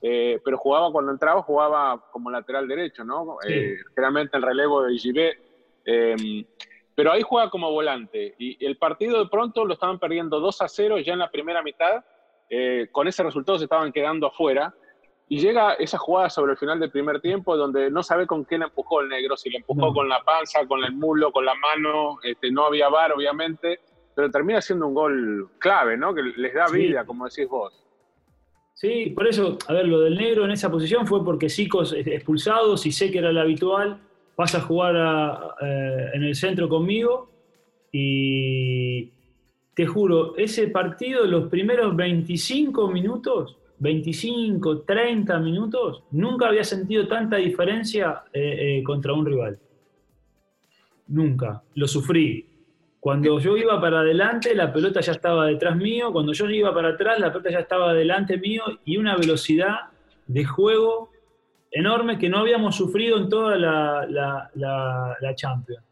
pero 0.00 0.58
jugaba 0.58 0.90
cuando 0.90 1.12
entraba, 1.12 1.42
jugaba 1.42 2.04
como 2.10 2.30
lateral 2.30 2.66
derecho, 2.66 3.04
¿no? 3.04 3.38
generalmente 3.94 4.36
el 4.36 4.42
relevo 4.42 4.82
de 4.82 4.94
IGB. 4.94 6.36
pero 6.94 7.12
ahí 7.12 7.22
juega 7.22 7.50
como 7.50 7.70
volante. 7.70 8.34
Y 8.38 8.64
el 8.66 8.76
partido 8.76 9.22
de 9.22 9.30
pronto 9.30 9.64
lo 9.64 9.74
estaban 9.74 10.00
perdiendo 10.00 10.40
2 10.40 10.60
a 10.62 10.68
0 10.68 10.98
ya 10.98 11.12
en 11.12 11.20
la 11.20 11.30
primera 11.30 11.62
mitad 11.62 12.04
eh, 12.48 12.88
con 12.92 13.08
ese 13.08 13.22
resultado 13.22 13.58
se 13.58 13.64
estaban 13.64 13.92
quedando 13.92 14.26
afuera. 14.28 14.74
Y 15.28 15.40
llega 15.40 15.74
esa 15.74 15.98
jugada 15.98 16.30
sobre 16.30 16.52
el 16.52 16.58
final 16.58 16.78
del 16.78 16.90
primer 16.90 17.20
tiempo 17.20 17.56
donde 17.56 17.90
no 17.90 18.02
sabe 18.02 18.26
con 18.26 18.44
quién 18.44 18.62
empujó 18.62 19.00
el 19.00 19.08
negro, 19.08 19.36
si 19.36 19.50
le 19.50 19.58
empujó 19.58 19.92
con 19.92 20.08
la 20.08 20.22
panza, 20.22 20.66
con 20.66 20.84
el 20.84 20.92
mulo, 20.92 21.32
con 21.32 21.44
la 21.44 21.54
mano, 21.54 22.18
este, 22.22 22.50
no 22.52 22.66
había 22.66 22.88
bar 22.88 23.12
obviamente, 23.12 23.80
pero 24.14 24.30
termina 24.30 24.60
siendo 24.60 24.86
un 24.86 24.94
gol 24.94 25.50
clave, 25.58 25.96
¿no? 25.96 26.14
Que 26.14 26.22
les 26.22 26.54
da 26.54 26.68
vida, 26.68 27.04
como 27.04 27.26
decís 27.26 27.48
vos. 27.48 27.86
Sí, 28.72 29.10
por 29.16 29.26
eso, 29.26 29.58
a 29.68 29.72
ver, 29.72 29.88
lo 29.88 30.00
del 30.00 30.16
negro 30.16 30.44
en 30.44 30.50
esa 30.52 30.70
posición 30.70 31.06
fue 31.06 31.24
porque 31.24 31.48
Zico 31.48 31.82
expulsado, 31.82 32.76
si 32.76 32.92
sé 32.92 33.10
que 33.10 33.18
era 33.18 33.30
el 33.30 33.38
habitual, 33.38 34.00
pasa 34.36 34.58
a 34.58 34.60
jugar 34.60 35.56
eh, 35.62 36.10
en 36.12 36.22
el 36.22 36.36
centro 36.36 36.68
conmigo 36.68 37.30
y 37.90 39.10
te 39.74 39.86
juro, 39.86 40.36
ese 40.36 40.68
partido, 40.68 41.26
los 41.26 41.48
primeros 41.48 41.96
25 41.96 42.88
minutos, 42.88 43.58
25, 43.78 44.82
30 44.82 45.38
minutos, 45.40 46.04
nunca 46.10 46.48
había 46.48 46.64
sentido 46.64 47.06
tanta 47.06 47.36
diferencia 47.36 48.22
eh, 48.32 48.78
eh, 48.78 48.82
contra 48.82 49.12
un 49.12 49.26
rival. 49.26 49.58
Nunca, 51.08 51.62
lo 51.74 51.86
sufrí. 51.86 52.46
Cuando 52.98 53.38
yo 53.38 53.56
iba 53.56 53.80
para 53.80 54.00
adelante, 54.00 54.54
la 54.54 54.72
pelota 54.72 55.00
ya 55.00 55.12
estaba 55.12 55.46
detrás 55.46 55.76
mío. 55.76 56.12
Cuando 56.12 56.32
yo 56.32 56.50
iba 56.50 56.74
para 56.74 56.88
atrás, 56.88 57.20
la 57.20 57.30
pelota 57.30 57.50
ya 57.50 57.60
estaba 57.60 57.94
delante 57.94 58.36
mío 58.38 58.64
y 58.84 58.96
una 58.96 59.16
velocidad 59.16 59.90
de 60.26 60.44
juego 60.44 61.10
enorme 61.70 62.18
que 62.18 62.28
no 62.28 62.38
habíamos 62.38 62.74
sufrido 62.74 63.18
en 63.18 63.28
toda 63.28 63.56
la, 63.56 65.34
Champions. 65.36 65.84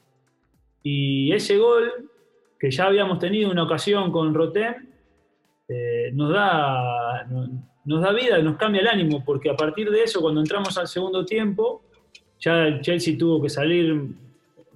Y 0.82 1.32
ese 1.32 1.58
gol, 1.58 2.10
que 2.58 2.70
ya 2.70 2.86
habíamos 2.86 3.18
tenido 3.18 3.50
una 3.50 3.62
ocasión 3.62 4.10
con 4.10 4.34
Rotem, 4.34 4.74
eh, 5.68 6.10
nos, 6.12 6.32
da, 6.32 7.26
nos 7.84 8.02
da 8.02 8.12
vida, 8.12 8.38
nos 8.38 8.56
cambia 8.56 8.80
el 8.80 8.88
ánimo, 8.88 9.24
porque 9.24 9.50
a 9.50 9.56
partir 9.56 9.90
de 9.90 10.02
eso, 10.02 10.20
cuando 10.20 10.40
entramos 10.40 10.76
al 10.78 10.88
segundo 10.88 11.24
tiempo, 11.24 11.82
ya 12.40 12.66
el 12.66 12.80
Chelsea 12.80 13.16
tuvo 13.18 13.42
que 13.42 13.48
salir 13.48 14.08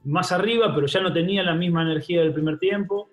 más 0.04 0.32
arriba, 0.32 0.74
pero 0.74 0.86
ya 0.86 1.00
no 1.00 1.12
tenía 1.12 1.42
la 1.42 1.54
misma 1.54 1.82
energía 1.82 2.20
del 2.20 2.32
primer 2.32 2.58
tiempo, 2.58 3.08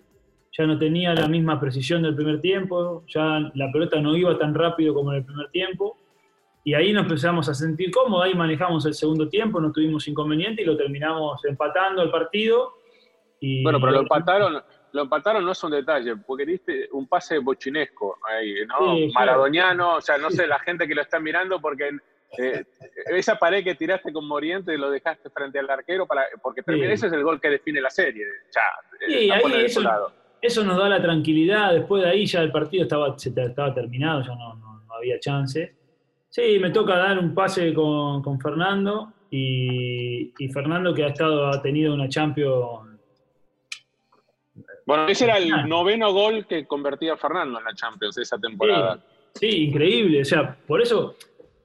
ya 0.56 0.66
no 0.66 0.78
tenía 0.78 1.14
la 1.14 1.28
misma 1.28 1.60
precisión 1.60 2.02
del 2.02 2.14
primer 2.14 2.40
tiempo, 2.40 3.04
ya 3.08 3.50
la 3.54 3.70
pelota 3.70 4.00
no 4.00 4.16
iba 4.16 4.38
tan 4.38 4.54
rápido 4.54 4.94
como 4.94 5.12
en 5.12 5.18
el 5.18 5.24
primer 5.24 5.50
tiempo. 5.50 5.98
Y 6.64 6.74
ahí 6.74 6.92
nos 6.92 7.04
empezamos 7.04 7.48
a 7.48 7.54
sentir 7.54 7.90
cómodos, 7.90 8.24
ahí 8.24 8.34
manejamos 8.34 8.86
el 8.86 8.94
segundo 8.94 9.28
tiempo, 9.28 9.60
no 9.60 9.70
tuvimos 9.70 10.08
inconveniente 10.08 10.62
y 10.62 10.64
lo 10.64 10.76
terminamos 10.76 11.44
empatando 11.44 12.02
el 12.02 12.10
partido. 12.10 12.74
Y 13.38 13.62
bueno, 13.62 13.78
pero 13.78 13.92
lo 13.92 14.00
empataron, 14.00 14.62
lo 14.96 15.02
empataron 15.02 15.44
no 15.44 15.52
es 15.52 15.62
un 15.62 15.72
detalle, 15.72 16.16
porque 16.16 16.46
diste 16.46 16.88
un 16.92 17.06
pase 17.06 17.38
bochinesco 17.38 18.18
ahí, 18.26 18.66
¿no? 18.66 18.96
Maradoniano, 19.12 19.96
o 19.96 20.00
sea, 20.00 20.16
no 20.16 20.30
sé, 20.30 20.46
la 20.46 20.58
gente 20.58 20.88
que 20.88 20.94
lo 20.94 21.02
está 21.02 21.20
mirando, 21.20 21.60
porque 21.60 21.90
eh, 22.38 22.64
esa 23.06 23.38
pared 23.38 23.62
que 23.62 23.74
tiraste 23.74 24.10
con 24.10 24.26
Moriente 24.26 24.76
lo 24.78 24.90
dejaste 24.90 25.28
frente 25.28 25.58
al 25.58 25.68
arquero 25.68 26.06
para, 26.06 26.24
porque 26.42 26.62
ese 26.66 27.08
es 27.08 27.12
el 27.12 27.22
gol 27.22 27.38
que 27.40 27.50
define 27.50 27.80
la 27.80 27.90
serie. 27.90 28.24
sí, 29.06 29.30
ahí 29.30 29.64
eso, 29.64 29.82
eso, 30.40 30.64
nos 30.64 30.78
da 30.78 30.88
la 30.88 31.02
tranquilidad. 31.02 31.74
Después 31.74 32.02
de 32.02 32.08
ahí 32.08 32.24
ya 32.24 32.40
el 32.40 32.50
partido 32.50 32.84
estaba, 32.84 33.14
estaba 33.16 33.74
terminado, 33.74 34.22
ya 34.22 34.34
no, 34.34 34.54
no, 34.56 34.94
había 34.94 35.20
chance. 35.20 35.74
Sí, 36.30 36.58
me 36.58 36.70
toca 36.70 36.96
dar 36.96 37.18
un 37.18 37.34
pase 37.34 37.74
con, 37.74 38.22
con 38.22 38.40
Fernando 38.40 39.12
y, 39.30 40.32
y, 40.38 40.48
Fernando 40.48 40.94
que 40.94 41.04
ha 41.04 41.08
estado 41.08 41.48
ha 41.48 41.60
tenido 41.60 41.92
una 41.92 42.08
Champions. 42.08 42.85
Bueno, 44.86 45.08
ese 45.08 45.24
era 45.24 45.36
el 45.36 45.68
noveno 45.68 46.12
gol 46.12 46.46
que 46.46 46.66
convertía 46.66 47.16
Fernando 47.16 47.58
en 47.58 47.64
la 47.64 47.74
Champions 47.74 48.16
esa 48.16 48.38
temporada. 48.38 48.98
sí 49.34 49.66
increíble. 49.66 50.22
O 50.22 50.24
sea, 50.24 50.56
por 50.66 50.80
eso 50.80 51.16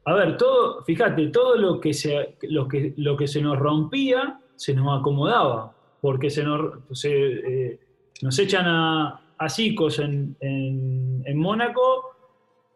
a 0.06 0.16
ver, 0.16 0.38
todo, 0.38 0.84
fíjate, 0.84 1.28
todo 1.28 1.56
lo 1.56 1.80
que 1.80 1.94
se, 1.94 2.36
lo 2.44 2.68
que, 2.68 2.94
lo 2.98 3.16
que 3.16 3.28
se 3.28 3.42
nos 3.42 3.58
rompía 3.58 4.40
se 4.56 4.74
nos 4.74 5.00
acomodaba, 5.00 5.74
porque 6.02 6.30
se 6.30 6.44
nos, 6.44 7.06
eh, 7.06 7.80
nos 8.22 8.38
echan 8.40 8.66
a, 8.68 9.22
a 9.38 9.50
Cicos 9.50 10.00
en, 10.00 10.36
en, 10.40 11.38
Mónaco, 11.38 12.16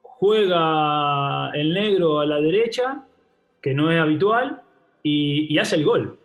juega 0.02 1.52
el 1.54 1.74
negro 1.74 2.20
a 2.20 2.26
la 2.26 2.40
derecha, 2.40 3.06
que 3.62 3.74
no 3.74 3.92
es 3.92 4.00
habitual, 4.00 4.62
y, 5.02 5.58
hace 5.58 5.78
el 5.78 5.86
gol. 5.86 6.20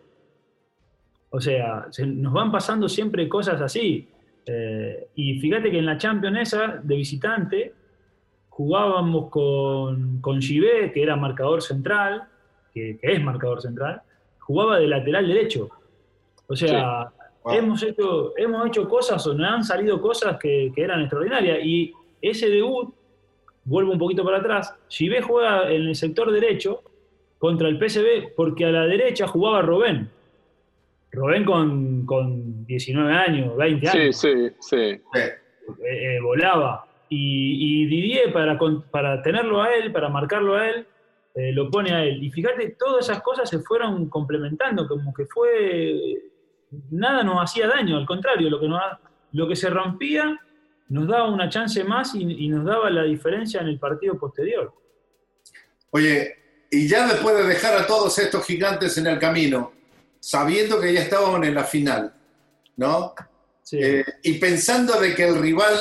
O 1.31 1.39
sea, 1.39 1.87
nos 2.05 2.33
van 2.33 2.51
pasando 2.51 2.89
siempre 2.89 3.29
cosas 3.29 3.61
así. 3.61 4.09
Eh, 4.45 5.07
y 5.15 5.39
fíjate 5.39 5.71
que 5.71 5.79
en 5.79 5.85
la 5.85 5.97
Champions 5.97 6.39
esa, 6.39 6.79
de 6.81 6.95
visitante, 6.95 7.73
jugábamos 8.49 9.29
con, 9.29 10.19
con 10.21 10.39
que 10.39 10.91
era 10.95 11.15
marcador 11.15 11.61
central, 11.61 12.27
que, 12.73 12.99
es 13.01 13.23
marcador 13.23 13.61
central, 13.61 14.01
jugaba 14.39 14.79
de 14.79 14.87
lateral 14.87 15.27
derecho. 15.27 15.69
O 16.47 16.55
sea, 16.55 17.11
hemos, 17.45 17.81
hecho, 17.83 18.33
hemos 18.37 18.67
hecho 18.67 18.87
cosas 18.87 19.25
o 19.25 19.33
nos 19.33 19.49
han 19.49 19.63
salido 19.63 20.01
cosas 20.01 20.37
que, 20.37 20.71
eran 20.75 21.01
extraordinarias. 21.01 21.59
Y 21.63 21.93
ese 22.21 22.49
debut, 22.49 22.93
vuelvo 23.63 23.93
un 23.93 23.99
poquito 23.99 24.23
para 24.23 24.37
atrás, 24.37 24.75
Givé 24.89 25.21
juega 25.21 25.71
en 25.71 25.83
el 25.83 25.95
sector 25.95 26.31
derecho 26.31 26.83
contra 27.37 27.67
el 27.69 27.79
PSB 27.79 28.35
porque 28.35 28.65
a 28.65 28.71
la 28.71 28.85
derecha 28.85 29.27
jugaba 29.27 29.61
Robén. 29.61 30.09
Robén 31.11 31.43
con, 31.43 32.05
con 32.05 32.65
19 32.65 33.13
años, 33.13 33.57
20 33.57 33.89
años. 33.89 34.17
Sí, 34.17 34.29
sí, 34.33 34.51
sí. 34.59 34.77
Eh, 34.77 35.39
eh, 35.85 36.19
volaba. 36.21 36.87
Y, 37.09 37.85
Didier, 37.87 38.31
para, 38.31 38.57
para 38.89 39.21
tenerlo 39.21 39.61
a 39.61 39.73
él, 39.73 39.91
para 39.91 40.07
marcarlo 40.07 40.55
a 40.55 40.69
él, 40.69 40.87
eh, 41.35 41.51
lo 41.51 41.69
pone 41.69 41.91
a 41.91 42.03
él. 42.05 42.23
Y 42.23 42.31
fíjate, 42.31 42.75
todas 42.79 43.09
esas 43.09 43.21
cosas 43.21 43.49
se 43.49 43.59
fueron 43.59 44.09
complementando, 44.09 44.87
como 44.87 45.13
que 45.13 45.25
fue. 45.25 46.21
Nada 46.89 47.23
nos 47.23 47.43
hacía 47.43 47.67
daño, 47.67 47.97
al 47.97 48.05
contrario, 48.05 48.49
lo 48.49 48.59
que, 48.61 48.69
nos, 48.69 48.81
lo 49.33 49.45
que 49.45 49.57
se 49.57 49.69
rompía 49.69 50.39
nos 50.87 51.07
daba 51.07 51.29
una 51.29 51.49
chance 51.49 51.83
más 51.83 52.15
y, 52.15 52.47
nos 52.47 52.65
daba 52.65 52.89
la 52.89 53.03
diferencia 53.03 53.61
en 53.61 53.67
el 53.67 53.79
partido 53.79 54.17
posterior. 54.17 54.73
Oye, 55.91 56.35
y 56.69 56.87
ya 56.87 57.07
después 57.07 57.35
de 57.35 57.43
dejar 57.43 57.77
a 57.77 57.87
todos 57.87 58.17
estos 58.19 58.45
gigantes 58.45 58.97
en 58.97 59.07
el 59.07 59.19
camino, 59.19 59.71
sabiendo 60.21 60.79
que 60.79 60.93
ya 60.93 61.01
estábamos 61.01 61.45
en 61.45 61.53
la 61.53 61.65
final, 61.65 62.13
¿no? 62.77 63.13
Sí. 63.63 63.79
Eh, 63.81 64.05
y 64.23 64.35
pensando 64.35 64.97
de 65.01 65.13
que 65.13 65.27
el 65.27 65.37
rival 65.37 65.75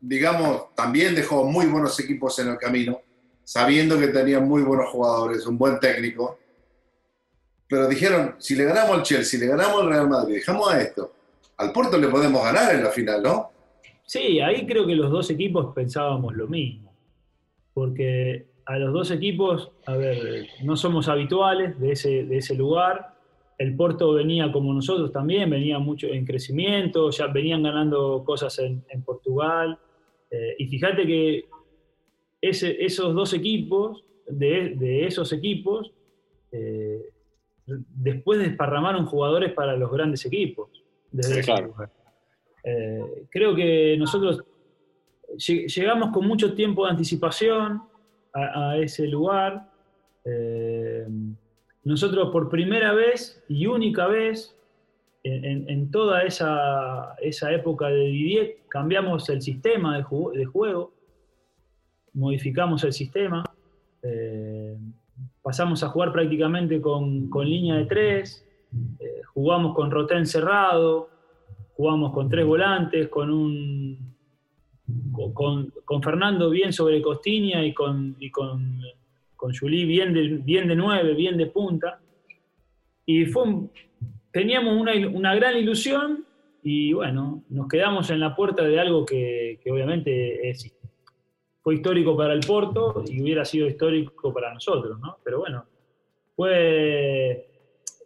digamos, 0.00 0.74
también 0.74 1.14
dejó 1.14 1.44
muy 1.44 1.66
buenos 1.66 1.98
equipos 2.00 2.38
en 2.38 2.48
el 2.48 2.58
camino, 2.58 3.00
sabiendo 3.44 3.98
que 3.98 4.08
tenía 4.08 4.40
muy 4.40 4.62
buenos 4.62 4.88
jugadores, 4.88 5.46
un 5.46 5.58
buen 5.58 5.78
técnico. 5.78 6.38
Pero 7.68 7.86
dijeron, 7.86 8.34
si 8.38 8.56
le 8.56 8.64
ganamos 8.64 8.96
al 8.96 9.02
Chelsea, 9.02 9.38
si 9.38 9.38
le 9.38 9.46
ganamos 9.46 9.82
al 9.82 9.90
Real 9.90 10.08
Madrid, 10.08 10.36
dejamos 10.36 10.72
a 10.72 10.80
esto. 10.80 11.12
Al 11.58 11.72
Porto 11.72 11.98
le 11.98 12.08
podemos 12.08 12.42
ganar 12.42 12.74
en 12.74 12.82
la 12.82 12.90
final, 12.90 13.22
¿no? 13.22 13.50
Sí, 14.04 14.40
ahí 14.40 14.66
creo 14.66 14.86
que 14.86 14.96
los 14.96 15.10
dos 15.10 15.30
equipos 15.30 15.72
pensábamos 15.74 16.34
lo 16.34 16.48
mismo. 16.48 16.92
Porque 17.74 18.46
a 18.64 18.76
los 18.78 18.92
dos 18.92 19.10
equipos, 19.10 19.70
a 19.86 19.96
ver, 19.96 20.48
no 20.64 20.76
somos 20.76 21.08
habituales 21.08 21.78
de 21.78 21.92
ese, 21.92 22.24
de 22.24 22.38
ese 22.38 22.54
lugar. 22.54 23.14
El 23.60 23.76
Porto 23.76 24.14
venía 24.14 24.50
como 24.50 24.72
nosotros 24.72 25.12
también, 25.12 25.50
venía 25.50 25.78
mucho 25.78 26.06
en 26.06 26.24
crecimiento, 26.24 27.10
ya 27.10 27.26
venían 27.26 27.62
ganando 27.62 28.24
cosas 28.24 28.58
en, 28.58 28.82
en 28.88 29.02
Portugal. 29.02 29.78
Eh, 30.30 30.54
y 30.60 30.66
fíjate 30.66 31.06
que 31.06 31.44
esos 32.40 33.14
dos 33.14 33.34
equipos, 33.34 34.02
de, 34.26 35.04
esos 35.06 35.34
equipos, 35.34 35.92
eh, 36.52 37.10
después 37.66 38.38
desparramaron 38.38 39.04
jugadores 39.04 39.52
para 39.52 39.76
los 39.76 39.92
grandes 39.92 40.24
equipos. 40.24 40.70
Eh, 42.64 43.26
creo 43.28 43.54
que 43.54 43.94
nosotros 43.98 44.42
llegamos 45.36 46.12
con 46.14 46.26
mucho 46.26 46.54
tiempo 46.54 46.86
de 46.86 46.92
anticipación 46.92 47.82
a, 48.32 48.78
ese 48.78 49.06
lugar. 49.06 49.68
Nosotros 51.84 52.30
por 52.30 52.48
primera 52.50 52.92
vez 52.92 53.42
y 53.48 53.66
única 53.66 54.06
vez 54.06 54.56
en, 55.22 55.90
toda 55.90 56.22
esa, 56.22 57.14
época 57.50 57.88
de 57.88 58.06
Didier 58.06 58.56
cambiamos 58.68 59.28
el 59.28 59.42
sistema 59.42 59.96
de, 59.96 60.44
juego, 60.44 60.92
modificamos 62.14 62.84
el 62.84 62.92
sistema, 62.92 63.44
eh, 64.02 64.78
pasamos 65.42 65.82
a 65.82 65.88
jugar 65.88 66.12
prácticamente 66.12 66.80
con, 66.80 67.30
línea 67.44 67.76
de 67.76 67.86
tres, 67.86 68.46
eh, 68.98 69.22
jugamos 69.34 69.74
con 69.74 69.90
Rotén 69.90 70.26
cerrado, 70.26 71.10
jugamos 71.74 72.12
con 72.12 72.28
tres 72.28 72.46
volantes, 72.46 73.08
con 73.08 73.30
un 73.30 74.10
con, 75.34 76.02
Fernando 76.02 76.50
bien 76.50 76.72
sobre 76.72 77.00
Costiña 77.02 77.60
con, 77.74 78.16
y 78.18 78.30
con, 78.30 78.80
con 79.40 79.56
Juli 79.56 79.86
bien 79.86 80.12
de, 80.12 80.28
bien 80.44 80.68
de 80.68 80.76
nueve, 80.76 81.14
bien 81.14 81.38
de 81.38 81.46
punta. 81.46 81.98
Y 83.06 83.24
fue 83.24 83.44
un, 83.44 83.70
teníamos 84.30 84.76
una, 84.76 85.34
gran 85.34 85.56
ilusión 85.56 86.26
y 86.62 86.92
bueno, 86.92 87.42
nos 87.48 87.66
quedamos 87.68 88.10
en 88.10 88.20
la 88.20 88.36
puerta 88.36 88.62
de 88.64 88.78
algo 88.78 89.06
que, 89.06 89.58
obviamente 89.70 90.50
es, 90.50 90.70
fue 91.62 91.76
histórico 91.76 92.14
para 92.14 92.34
el 92.34 92.40
Porto 92.40 93.02
y 93.08 93.22
hubiera 93.22 93.46
sido 93.46 93.66
histórico 93.66 94.32
para 94.32 94.52
nosotros, 94.52 95.00
¿no? 95.00 95.16
Pero 95.24 95.38
bueno, 95.38 95.64
fue, 96.36 97.48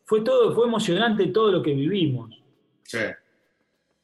fue 0.05 0.21
todo, 0.21 0.55
fue 0.55 0.69
emocionante 0.69 1.27
todo 1.27 1.51
lo 1.51 1.63
que 1.63 1.75
vivimos. 1.75 2.41
Sí. 2.85 2.99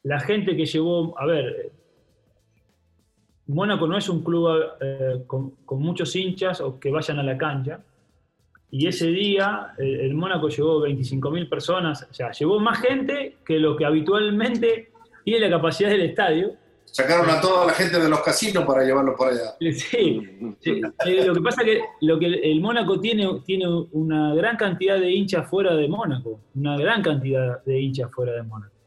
la 0.02 0.18
gente 0.18 0.56
que 0.56 0.64
llevó, 0.64 1.16
a 1.16 1.26
ver, 1.26 1.70
Mónaco 3.54 3.86
no 3.86 3.96
es 3.96 4.08
un 4.08 4.22
club 4.22 4.48
eh, 4.80 5.22
con, 5.26 5.54
muchos 5.70 6.14
hinchas 6.16 6.60
o 6.60 6.78
que 6.78 6.90
vayan 6.90 7.18
a 7.18 7.22
la 7.22 7.36
cancha. 7.36 7.80
Y 8.72 8.86
ese 8.86 9.08
día 9.08 9.74
el 9.78 10.14
Mónaco 10.14 10.48
llevó 10.48 10.86
25.000 10.86 11.48
personas, 11.48 12.06
o 12.08 12.14
sea, 12.14 12.30
llevó 12.30 12.60
más 12.60 12.78
gente 12.80 13.38
que 13.44 13.58
lo 13.58 13.76
que 13.76 13.84
habitualmente 13.84 14.92
tiene 15.24 15.48
la 15.48 15.56
capacidad 15.56 15.90
del 15.90 16.02
estadio. 16.02 16.52
Sacaron 16.84 17.30
a 17.30 17.40
toda 17.40 17.66
la 17.66 17.72
gente 17.72 17.98
de 18.00 18.08
los 18.08 18.20
casinos 18.20 18.64
para 18.64 18.84
llevarlo 18.84 19.14
por 19.16 19.28
allá. 19.28 19.54
Sí, 19.72 20.20
eh, 20.64 21.24
lo 21.24 21.34
que 21.34 21.40
pasa 21.40 21.62
es 21.62 21.66
que, 21.66 21.82
lo 22.00 22.18
que 22.18 22.26
el 22.26 22.60
Mónaco 22.60 23.00
tiene, 23.00 23.28
tiene 23.44 23.66
una 23.92 24.34
gran 24.34 24.56
cantidad 24.56 24.98
de 24.98 25.10
hinchas 25.10 25.48
fuera 25.48 25.74
de 25.74 25.88
Mónaco, 25.88 26.40
una 26.54 26.76
gran 26.76 27.02
cantidad 27.02 27.62
de 27.64 27.80
hinchas 27.80 28.10
fuera 28.12 28.32
de 28.32 28.42
Mónaco. 28.42 28.79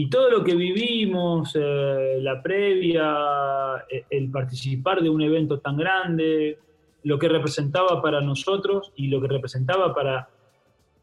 Y 0.00 0.08
todo 0.08 0.30
lo 0.30 0.42
que 0.42 0.54
vivimos, 0.54 1.52
eh, 1.56 2.20
la 2.22 2.42
previa, 2.42 3.84
eh, 3.86 4.06
el 4.08 4.30
participar 4.30 5.02
de 5.02 5.10
un 5.10 5.20
evento 5.20 5.60
tan 5.60 5.76
grande, 5.76 6.58
lo 7.02 7.18
que 7.18 7.28
representaba 7.28 8.00
para 8.00 8.22
nosotros 8.22 8.94
y 8.96 9.08
lo 9.08 9.20
que 9.20 9.28
representaba 9.28 9.94
para, 9.94 10.26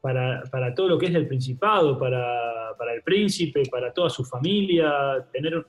para, 0.02 0.74
todo 0.74 0.88
lo 0.88 0.98
que 0.98 1.06
es 1.06 1.14
el 1.14 1.28
Principado, 1.28 2.00
para, 2.00 2.74
el 2.92 3.04
príncipe, 3.04 3.62
para 3.70 3.94
toda 3.94 4.10
su 4.10 4.26
familia, 4.26 4.92
tener 5.32 5.64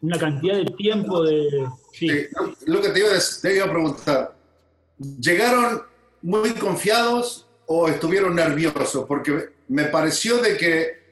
una 0.00 0.18
cantidad 0.18 0.56
de 0.56 0.64
tiempo 0.64 1.22
de... 1.22 1.68
Sí. 1.92 2.08
lo 2.66 2.80
que 2.80 2.88
te 2.88 2.98
iba, 2.98 3.10
te 3.40 3.54
iba 3.54 3.66
a 3.66 3.70
preguntar, 3.70 4.34
¿llegaron 5.20 5.82
muy 6.20 6.50
confiados 6.54 7.46
o 7.66 7.86
estuvieron 7.86 8.34
nerviosos? 8.34 9.04
Porque 9.06 9.50
me 9.68 9.84
pareció 9.84 10.38
de 10.38 10.56
que 10.56 11.03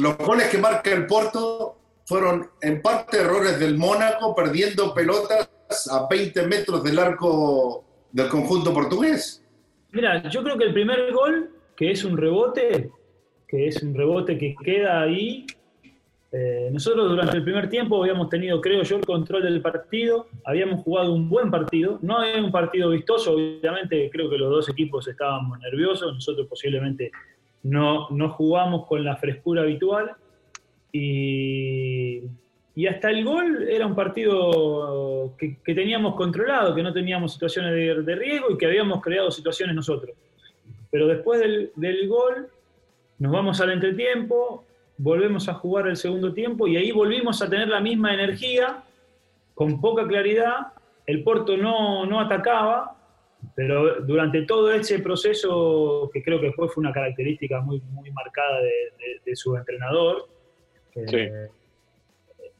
los 0.00 0.16
goles 0.18 0.48
que 0.48 0.58
marca 0.58 0.92
el 0.92 1.06
Porto 1.06 1.76
fueron 2.04 2.50
en 2.60 2.82
parte 2.82 3.18
errores 3.18 3.58
del 3.58 3.76
Mónaco, 3.76 4.34
perdiendo 4.34 4.92
pelotas 4.94 5.48
a 5.90 6.06
20 6.08 6.46
metros 6.46 6.82
del 6.82 6.98
arco 6.98 7.84
del 8.10 8.28
conjunto 8.28 8.72
portugués. 8.74 9.44
Mira, 9.92 10.28
yo 10.28 10.42
creo 10.42 10.58
que 10.58 10.64
el 10.64 10.72
primer 10.72 11.12
gol, 11.12 11.50
que 11.76 11.90
es 11.90 12.04
un 12.04 12.16
rebote, 12.16 12.90
que 13.46 13.68
es 13.68 13.82
un 13.82 13.94
rebote 13.94 14.38
que 14.38 14.54
queda 14.62 15.02
ahí, 15.02 15.46
eh, 16.32 16.70
nosotros 16.72 17.08
durante 17.08 17.36
el 17.36 17.42
primer 17.42 17.68
tiempo 17.68 18.00
habíamos 18.00 18.28
tenido, 18.28 18.60
creo 18.60 18.82
yo, 18.84 18.96
el 18.96 19.04
control 19.04 19.42
del 19.42 19.60
partido, 19.60 20.28
habíamos 20.44 20.82
jugado 20.82 21.12
un 21.12 21.28
buen 21.28 21.50
partido, 21.50 21.98
no 22.02 22.22
es 22.22 22.40
un 22.40 22.52
partido 22.52 22.90
vistoso, 22.90 23.34
obviamente 23.34 24.08
creo 24.12 24.30
que 24.30 24.38
los 24.38 24.48
dos 24.48 24.68
equipos 24.68 25.08
estábamos 25.08 25.58
nerviosos, 25.58 26.14
nosotros 26.14 26.46
posiblemente 26.48 27.10
no, 27.62 28.08
no 28.10 28.30
jugamos 28.30 28.86
con 28.86 29.04
la 29.04 29.16
frescura 29.16 29.62
habitual 29.62 30.12
y, 30.92 32.22
hasta 32.88 33.10
el 33.10 33.24
gol 33.24 33.68
era 33.68 33.86
un 33.86 33.94
partido 33.94 35.34
que, 35.36 35.58
teníamos 35.74 36.14
controlado, 36.14 36.74
que 36.74 36.82
no 36.82 36.92
teníamos 36.92 37.34
situaciones 37.34 37.72
de, 37.74 38.14
riesgo 38.14 38.50
y 38.50 38.56
que 38.56 38.66
habíamos 38.66 39.02
creado 39.02 39.30
situaciones 39.30 39.76
nosotros. 39.76 40.16
Pero 40.90 41.06
después 41.06 41.40
del, 41.40 41.72
del 41.76 42.08
gol 42.08 42.48
nos 43.18 43.32
vamos 43.32 43.60
al 43.60 43.72
entretiempo, 43.72 44.64
volvemos 44.96 45.48
a 45.48 45.54
jugar 45.54 45.88
el 45.88 45.96
segundo 45.96 46.32
tiempo 46.32 46.66
y 46.66 46.78
ahí 46.78 46.90
volvimos 46.90 47.42
a 47.42 47.50
tener 47.50 47.68
la 47.68 47.80
misma 47.80 48.14
energía, 48.14 48.82
con 49.54 49.78
poca 49.78 50.08
claridad, 50.08 50.68
el 51.06 51.22
Porto 51.22 51.56
no, 51.58 52.06
no 52.06 52.18
atacaba 52.18 52.96
pero 53.54 54.00
durante 54.02 54.42
todo 54.42 54.72
ese 54.72 55.00
proceso, 55.00 56.10
que 56.12 56.22
creo 56.22 56.40
que 56.40 56.52
fue, 56.52 56.68
fue 56.68 56.82
una 56.82 56.92
característica 56.92 57.60
muy, 57.60 57.80
muy 57.92 58.10
marcada 58.10 58.60
de, 58.60 59.36
su 59.36 59.56
entrenador, 59.56 60.28
eh, 60.94 61.48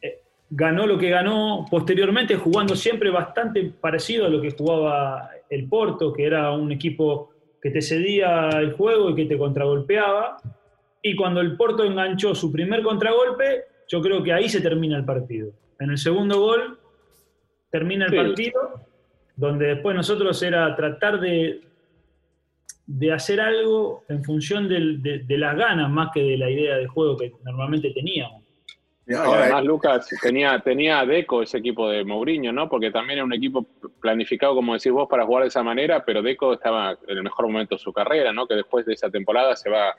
eh, 0.02 0.18
ganó 0.50 0.86
lo 0.86 0.98
que 0.98 1.10
ganó 1.10 1.66
posteriormente, 1.70 2.36
jugando 2.36 2.76
siempre 2.76 3.10
bastante 3.10 3.72
parecido 3.80 4.26
a 4.26 4.28
lo 4.28 4.40
que 4.40 4.52
jugaba 4.52 5.30
el 5.48 5.68
Porto, 5.68 6.12
que 6.12 6.24
era 6.24 6.52
un 6.52 6.70
equipo 6.72 7.32
que 7.60 7.70
te 7.70 7.82
cedía 7.82 8.48
el 8.50 8.72
juego 8.72 9.10
y 9.10 9.14
que 9.14 9.26
te 9.26 9.38
contragolpeaba. 9.38 10.38
Y 11.02 11.16
cuando 11.16 11.40
el 11.40 11.56
Porto 11.56 11.84
enganchó 11.84 12.34
su 12.34 12.52
primer 12.52 12.82
contragolpe, 12.82 13.64
yo 13.88 14.00
creo 14.00 14.22
que 14.22 14.32
ahí 14.32 14.48
se 14.48 14.60
termina 14.60 14.96
el 14.96 15.04
partido. 15.04 15.52
En 15.78 15.90
el 15.90 15.98
segundo 15.98 16.40
gol 16.40 16.78
termina 17.70 18.06
el 18.06 18.14
partido 18.14 18.89
donde 19.40 19.68
después 19.68 19.96
nosotros 19.96 20.42
era 20.42 20.76
tratar 20.76 21.18
de, 21.18 21.62
de 22.86 23.12
hacer 23.12 23.40
algo 23.40 24.04
en 24.10 24.22
función 24.22 24.68
de, 24.68 25.24
las 25.28 25.56
ganas 25.56 25.90
más 25.90 26.10
que 26.12 26.22
de 26.22 26.36
la 26.36 26.50
idea 26.50 26.76
de 26.76 26.86
juego 26.86 27.16
que 27.16 27.32
normalmente 27.42 27.90
teníamos. 27.92 28.42
además, 29.08 29.64
Lucas, 29.64 30.10
tenía, 30.22 30.58
tenía 30.60 31.06
Deco 31.06 31.42
ese 31.42 31.56
equipo 31.56 31.88
de 31.88 32.04
Mourinho, 32.04 32.52
¿no? 32.52 32.68
Porque 32.68 32.90
también 32.90 33.20
era 33.20 33.24
un 33.24 33.32
equipo 33.32 33.66
planificado, 33.98 34.54
como 34.54 34.74
decís 34.74 34.92
vos, 34.92 35.08
para 35.08 35.24
jugar 35.24 35.44
de 35.44 35.48
esa 35.48 35.62
manera, 35.62 36.04
pero 36.04 36.20
Deco 36.20 36.52
estaba 36.52 36.98
en 37.08 37.16
el 37.16 37.22
mejor 37.22 37.46
momento 37.46 37.76
de 37.76 37.78
su 37.78 37.94
carrera, 37.94 38.34
¿no? 38.34 38.46
Que 38.46 38.56
después 38.56 38.84
de 38.84 38.92
esa 38.92 39.08
temporada 39.08 39.56
se 39.56 39.70
va 39.70 39.94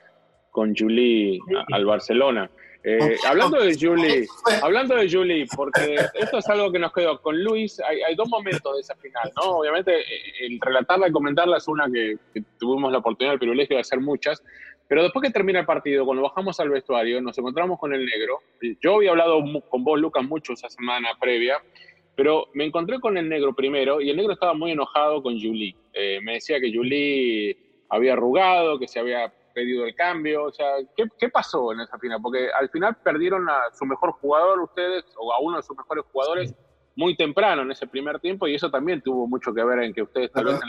con 0.52 0.72
Juli 0.72 1.40
al 1.72 1.84
Barcelona. 1.84 2.48
Eh, 2.84 3.16
hablando 3.28 3.60
de 3.60 3.76
Julie, 3.78 4.26
hablando 4.60 4.96
de 4.96 5.08
Julie, 5.08 5.46
porque 5.54 5.94
esto 6.14 6.38
es 6.38 6.48
algo 6.48 6.72
que 6.72 6.80
nos 6.80 6.92
quedó 6.92 7.20
con 7.20 7.42
Luis, 7.42 7.80
hay, 7.80 8.14
dos 8.16 8.28
momentos 8.28 8.74
de 8.74 8.80
esa 8.80 8.96
final, 8.96 9.30
¿no? 9.36 9.58
Obviamente, 9.58 10.00
eh, 10.00 10.46
el 10.46 10.60
relatarla 10.60 11.08
y 11.08 11.12
comentarla 11.12 11.58
es 11.58 11.68
una 11.68 11.88
que, 11.92 12.16
tuvimos 12.58 12.90
la 12.90 12.98
oportunidad, 12.98 13.34
el 13.34 13.38
privilegio 13.38 13.76
de 13.76 13.82
hacer 13.82 14.00
muchas, 14.00 14.42
pero 14.88 15.04
después 15.04 15.24
que 15.24 15.32
termina 15.32 15.60
el 15.60 15.66
partido, 15.66 16.04
cuando 16.04 16.24
bajamos 16.24 16.58
al 16.58 16.70
vestuario, 16.70 17.22
nos 17.22 17.38
encontramos 17.38 17.78
con 17.78 17.94
el 17.94 18.04
negro. 18.04 18.40
Yo 18.80 18.96
había 18.96 19.10
hablado 19.10 19.42
con 19.68 19.84
vos, 19.84 20.00
Lucas, 20.00 20.24
mucho 20.24 20.54
esa 20.54 20.68
semana 20.68 21.10
previa, 21.20 21.62
pero 22.16 22.48
me 22.52 22.64
encontré 22.64 23.00
con 23.00 23.16
el 23.16 23.28
negro 23.28 23.54
primero 23.54 24.00
y 24.00 24.10
el 24.10 24.16
negro 24.16 24.32
estaba 24.32 24.54
muy 24.54 24.72
enojado 24.72 25.22
con 25.22 25.40
Julie. 25.40 25.74
Eh, 25.94 26.18
me 26.22 26.34
decía 26.34 26.60
que 26.60 26.72
Julie 26.74 27.56
había 27.88 28.14
arrugado, 28.14 28.78
que 28.78 28.88
se 28.88 28.98
había 28.98 29.32
pedido 29.52 29.84
el 29.84 29.94
cambio? 29.94 30.44
O 30.44 30.52
sea, 30.52 30.66
¿qué, 30.96 31.28
pasó 31.28 31.72
en 31.72 31.80
esa 31.80 31.98
final? 31.98 32.20
Porque 32.22 32.48
al 32.58 32.68
final 32.70 32.96
perdieron 33.02 33.48
a 33.48 33.74
su 33.76 33.84
mejor 33.84 34.12
jugador 34.12 34.60
ustedes, 34.60 35.04
o 35.16 35.32
a 35.32 35.40
uno 35.40 35.58
de 35.58 35.62
sus 35.62 35.76
mejores 35.76 36.04
jugadores, 36.12 36.54
muy 36.94 37.16
temprano 37.16 37.62
en 37.62 37.70
ese 37.70 37.86
primer 37.86 38.20
tiempo, 38.20 38.46
y 38.46 38.54
eso 38.54 38.70
también 38.70 39.00
tuvo 39.00 39.26
mucho 39.26 39.54
que 39.54 39.64
ver 39.64 39.78
en 39.80 39.94
que 39.94 40.02
ustedes 40.02 40.30
tal 40.30 40.44
vez 40.44 40.60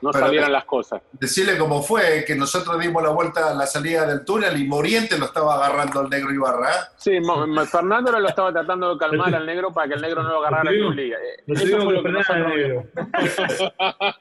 no 0.00 0.12
salieran 0.12 0.52
las 0.52 0.64
cosas. 0.64 1.02
Decirle 1.12 1.58
cómo 1.58 1.82
fue, 1.82 2.24
que 2.24 2.36
nosotros 2.36 2.78
dimos 2.78 3.02
la 3.02 3.10
vuelta 3.10 3.50
a 3.50 3.54
la 3.54 3.66
salida 3.66 4.06
del 4.06 4.24
túnel 4.24 4.60
y 4.60 4.66
Moriente 4.66 5.18
lo 5.18 5.26
estaba 5.26 5.56
agarrando 5.56 6.00
al 6.00 6.08
negro 6.08 6.32
Ibarra. 6.32 6.70
¿eh? 6.70 6.78
Sí, 6.96 7.18
Fernando 7.70 8.18
lo 8.18 8.28
estaba 8.28 8.52
tratando 8.52 8.94
de 8.94 8.98
calmar 8.98 9.34
al 9.34 9.46
negro 9.46 9.72
para 9.72 9.88
que 9.88 9.94
el 9.94 10.02
negro 10.02 10.22
no 10.22 10.28
lo 10.28 10.38
agarrara 10.38 10.70
en 10.70 10.96
liga. 10.96 11.18
Eso 11.46 11.82
fue 11.82 11.94
lo 11.94 12.02
que 12.02 12.08
nosotros 12.10 12.84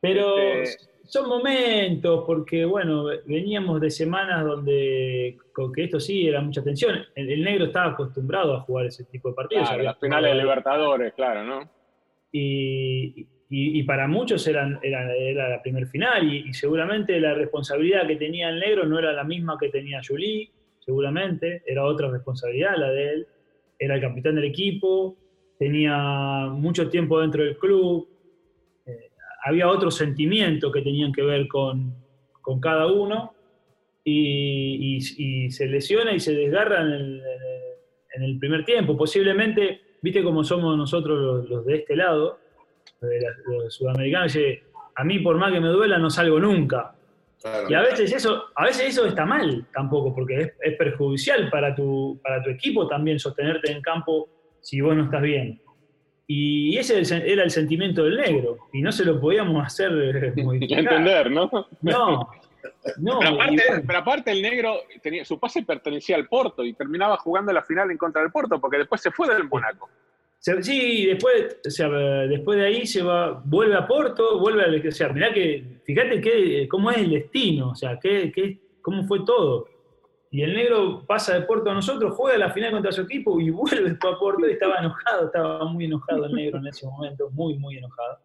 Pero 0.00 0.38
este, 0.38 0.87
son 1.08 1.26
momentos, 1.26 2.24
porque 2.26 2.66
bueno, 2.66 3.06
veníamos 3.24 3.80
de 3.80 3.90
semanas 3.90 4.44
donde, 4.44 5.38
con 5.52 5.72
que 5.72 5.84
esto 5.84 5.98
sí 5.98 6.28
era 6.28 6.42
mucha 6.42 6.62
tensión. 6.62 6.98
El, 7.14 7.42
negro 7.42 7.66
estaba 7.66 7.92
acostumbrado 7.92 8.54
a 8.54 8.60
jugar 8.60 8.86
ese 8.86 9.04
tipo 9.04 9.30
de 9.30 9.34
partidos. 9.34 9.70
las 9.82 9.98
finales 9.98 10.34
de 10.34 10.38
Libertadores, 10.38 11.14
claro, 11.14 11.44
¿no? 11.44 11.70
Y, 12.30 13.26
y, 13.48 13.82
para 13.84 14.06
muchos 14.06 14.46
eran, 14.46 14.78
era, 14.82 15.14
era 15.16 15.48
la 15.48 15.62
primer 15.62 15.86
final, 15.86 16.30
y, 16.30 16.52
seguramente 16.52 17.18
la 17.18 17.32
responsabilidad 17.32 18.06
que 18.06 18.16
tenía 18.16 18.50
el 18.50 18.60
negro 18.60 18.84
no 18.84 18.98
era 18.98 19.10
la 19.14 19.24
misma 19.24 19.56
que 19.58 19.70
tenía 19.70 20.02
Julie, 20.06 20.50
seguramente, 20.78 21.62
era 21.66 21.84
otra 21.84 22.10
responsabilidad 22.10 22.76
la 22.76 22.90
de 22.90 23.08
él. 23.08 23.26
Era 23.78 23.94
el 23.94 24.00
capitán 24.02 24.34
del 24.34 24.44
equipo, 24.44 25.16
tenía 25.58 26.48
mucho 26.50 26.90
tiempo 26.90 27.18
dentro 27.18 27.42
del 27.42 27.56
club, 27.56 28.08
había 29.48 29.68
otro 29.68 29.90
sentimiento 29.90 30.70
que 30.70 30.82
tenían 30.82 31.12
que 31.12 31.22
ver 31.22 31.48
con, 31.48 31.94
cada 32.60 32.86
uno 32.86 33.34
y, 34.04 35.00
se 35.50 35.66
lesiona 35.66 36.12
y 36.12 36.20
se 36.20 36.34
desgarra 36.34 36.82
en 36.82 37.22
el, 38.22 38.38
primer 38.38 38.64
tiempo. 38.64 38.96
Posiblemente, 38.96 39.80
viste 40.02 40.22
cómo 40.22 40.44
somos 40.44 40.76
nosotros 40.76 41.48
los, 41.48 41.64
de 41.64 41.76
este 41.76 41.96
lado, 41.96 42.38
los 43.46 43.74
sudamericanos, 43.74 44.36
a 44.94 45.04
mí 45.04 45.18
por 45.20 45.36
más 45.36 45.52
que 45.52 45.60
me 45.60 45.68
duela 45.68 45.98
no 45.98 46.10
salgo 46.10 46.38
nunca. 46.40 46.94
y 47.68 47.74
a 47.74 47.80
veces 47.82 48.12
eso, 48.12 48.46
a 48.54 48.64
veces 48.64 48.88
eso 48.88 49.06
está 49.06 49.24
mal 49.24 49.66
tampoco, 49.72 50.14
porque 50.14 50.52
es, 50.60 50.76
perjudicial 50.76 51.48
para 51.50 51.74
tu, 51.74 52.20
para 52.22 52.42
tu 52.42 52.50
equipo 52.50 52.86
también 52.86 53.18
sostenerte 53.18 53.70
en 53.72 53.80
campo 53.80 54.28
si 54.60 54.80
vos 54.80 54.96
no 54.96 55.04
estás 55.04 55.22
bien. 55.22 55.60
Y 56.30 56.76
ese 56.76 57.00
era 57.10 57.42
el 57.42 57.50
sentimiento 57.50 58.04
del 58.04 58.18
negro, 58.18 58.58
y 58.74 58.82
no 58.82 58.92
se 58.92 59.02
lo 59.02 59.18
podíamos 59.18 59.64
hacer 59.64 59.90
eh, 59.92 60.32
Entender, 60.36 61.30
¿no? 61.30 61.50
No. 61.80 62.28
No, 62.98 63.20
pero, 63.20 63.98
aparte, 63.98 64.30
el 64.32 64.42
negro, 64.42 64.82
tenía, 65.02 65.24
su 65.24 65.38
pase 65.38 65.62
pertenecía 65.62 66.16
al 66.16 66.28
Porto 66.28 66.64
y 66.64 66.74
terminaba 66.74 67.16
jugando 67.16 67.52
la 67.52 67.62
final 67.62 67.90
en 67.90 67.96
contra 67.96 68.20
del 68.20 68.30
Porto 68.30 68.60
porque 68.60 68.78
después 68.78 69.00
se 69.00 69.10
fue 69.10 69.32
del 69.32 69.48
Monaco. 69.48 69.88
Sí, 70.38 71.06
después, 71.06 71.56
después 71.62 72.58
de 72.58 72.66
ahí 72.66 72.86
se 72.86 73.02
va, 73.02 73.42
vuelve 73.44 73.76
a 73.76 73.86
Porto, 73.86 74.38
vuelve 74.38 74.64
a. 74.64 74.88
O 74.88 74.92
sea, 74.92 75.08
mirá 75.08 75.32
que, 75.32 75.80
fíjate 75.84 76.20
que, 76.20 76.68
cómo 76.68 76.90
es 76.90 76.98
el 76.98 77.10
destino, 77.10 77.70
o 77.70 77.74
sea, 77.74 77.98
qué, 77.98 78.30
qué, 78.32 78.58
cómo 78.82 79.04
fue 79.04 79.24
todo. 79.24 79.66
Y 80.30 80.42
el 80.42 80.54
negro 80.54 81.04
pasa 81.06 81.34
de 81.34 81.42
Porto 81.42 81.70
a 81.70 81.74
nosotros, 81.74 82.14
juega 82.14 82.36
la 82.36 82.50
final 82.50 82.72
contra 82.72 82.92
su 82.92 83.02
equipo 83.02 83.40
y 83.40 83.50
vuelve 83.50 83.90
después 83.90 84.14
a 84.14 84.18
Porto 84.18 84.46
y 84.46 84.52
estaba 84.52 84.76
enojado, 84.76 85.26
estaba 85.26 85.64
muy 85.64 85.86
enojado 85.86 86.26
el 86.26 86.32
negro 86.32 86.58
en 86.58 86.66
ese 86.66 86.86
momento, 86.86 87.30
muy, 87.30 87.54
muy 87.54 87.78
enojado. 87.78 88.18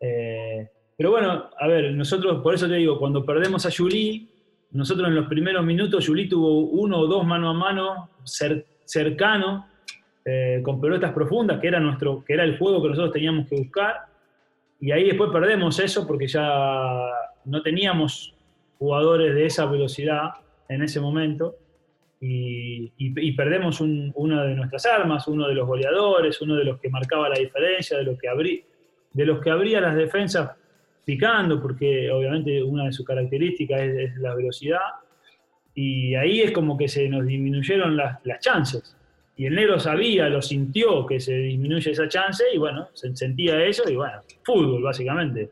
Eh, 0.00 0.68
pero 0.96 1.12
bueno, 1.12 1.50
a 1.58 1.66
ver, 1.68 1.92
nosotros, 1.92 2.42
por 2.42 2.54
eso 2.54 2.66
te 2.66 2.74
digo, 2.74 2.98
cuando 2.98 3.24
perdemos 3.24 3.64
a 3.64 3.70
Juli, 3.70 4.28
nosotros 4.72 5.08
en 5.08 5.14
los 5.14 5.28
primeros 5.28 5.64
minutos, 5.64 6.06
Juli 6.06 6.28
tuvo 6.28 6.60
uno 6.60 6.98
o 6.98 7.06
dos 7.06 7.24
mano 7.24 7.50
a 7.50 7.54
mano 7.54 8.10
cercano, 8.84 9.66
eh, 10.24 10.60
con 10.64 10.80
pelotas 10.80 11.12
profundas, 11.12 11.60
que 11.60 11.68
era, 11.68 11.80
nuestro, 11.80 12.24
que 12.24 12.34
era 12.34 12.44
el 12.44 12.58
juego 12.58 12.82
que 12.82 12.88
nosotros 12.88 13.12
teníamos 13.12 13.48
que 13.48 13.56
buscar. 13.56 14.06
Y 14.80 14.90
ahí 14.90 15.04
después 15.04 15.30
perdemos 15.30 15.78
eso 15.78 16.06
porque 16.06 16.26
ya 16.26 17.06
no 17.44 17.62
teníamos 17.62 18.34
jugadores 18.78 19.34
de 19.34 19.46
esa 19.46 19.66
velocidad 19.66 20.32
en 20.70 20.82
ese 20.82 21.00
momento 21.00 21.56
y, 22.22 23.32
perdemos 23.32 23.80
una 23.80 24.44
de 24.44 24.54
nuestras 24.54 24.84
armas, 24.86 25.26
uno 25.26 25.48
de 25.48 25.54
los 25.54 25.66
goleadores, 25.66 26.40
uno 26.42 26.54
de 26.56 26.64
los 26.64 26.78
que 26.78 26.90
marcaba 26.90 27.28
la 27.28 27.38
diferencia, 27.38 27.96
de 27.96 28.04
los 28.04 28.18
que, 28.18 28.28
abrí, 28.28 28.64
de 29.12 29.26
los 29.26 29.40
que 29.40 29.50
abría 29.50 29.80
las 29.80 29.96
defensas 29.96 30.50
picando, 31.04 31.60
porque 31.60 32.10
obviamente 32.10 32.62
una 32.62 32.84
de 32.84 32.92
sus 32.92 33.06
características 33.06 33.80
es, 33.80 34.16
la 34.18 34.34
velocidad, 34.34 34.80
y 35.74 36.14
ahí 36.14 36.42
es 36.42 36.52
como 36.52 36.76
que 36.76 36.88
se 36.88 37.08
nos 37.08 37.26
disminuyeron 37.26 37.96
las, 37.96 38.24
las, 38.24 38.40
chances. 38.40 38.96
Y 39.36 39.46
el 39.46 39.54
negro 39.54 39.80
sabía, 39.80 40.28
lo 40.28 40.42
sintió 40.42 41.06
que 41.06 41.18
se 41.20 41.34
disminuye 41.34 41.90
esa 41.90 42.06
chance, 42.06 42.44
y 42.52 42.58
bueno, 42.58 42.88
se 42.92 43.16
sentía 43.16 43.64
eso, 43.64 43.90
y 43.90 43.96
bueno, 43.96 44.20
fútbol 44.44 44.82
básicamente. 44.82 45.50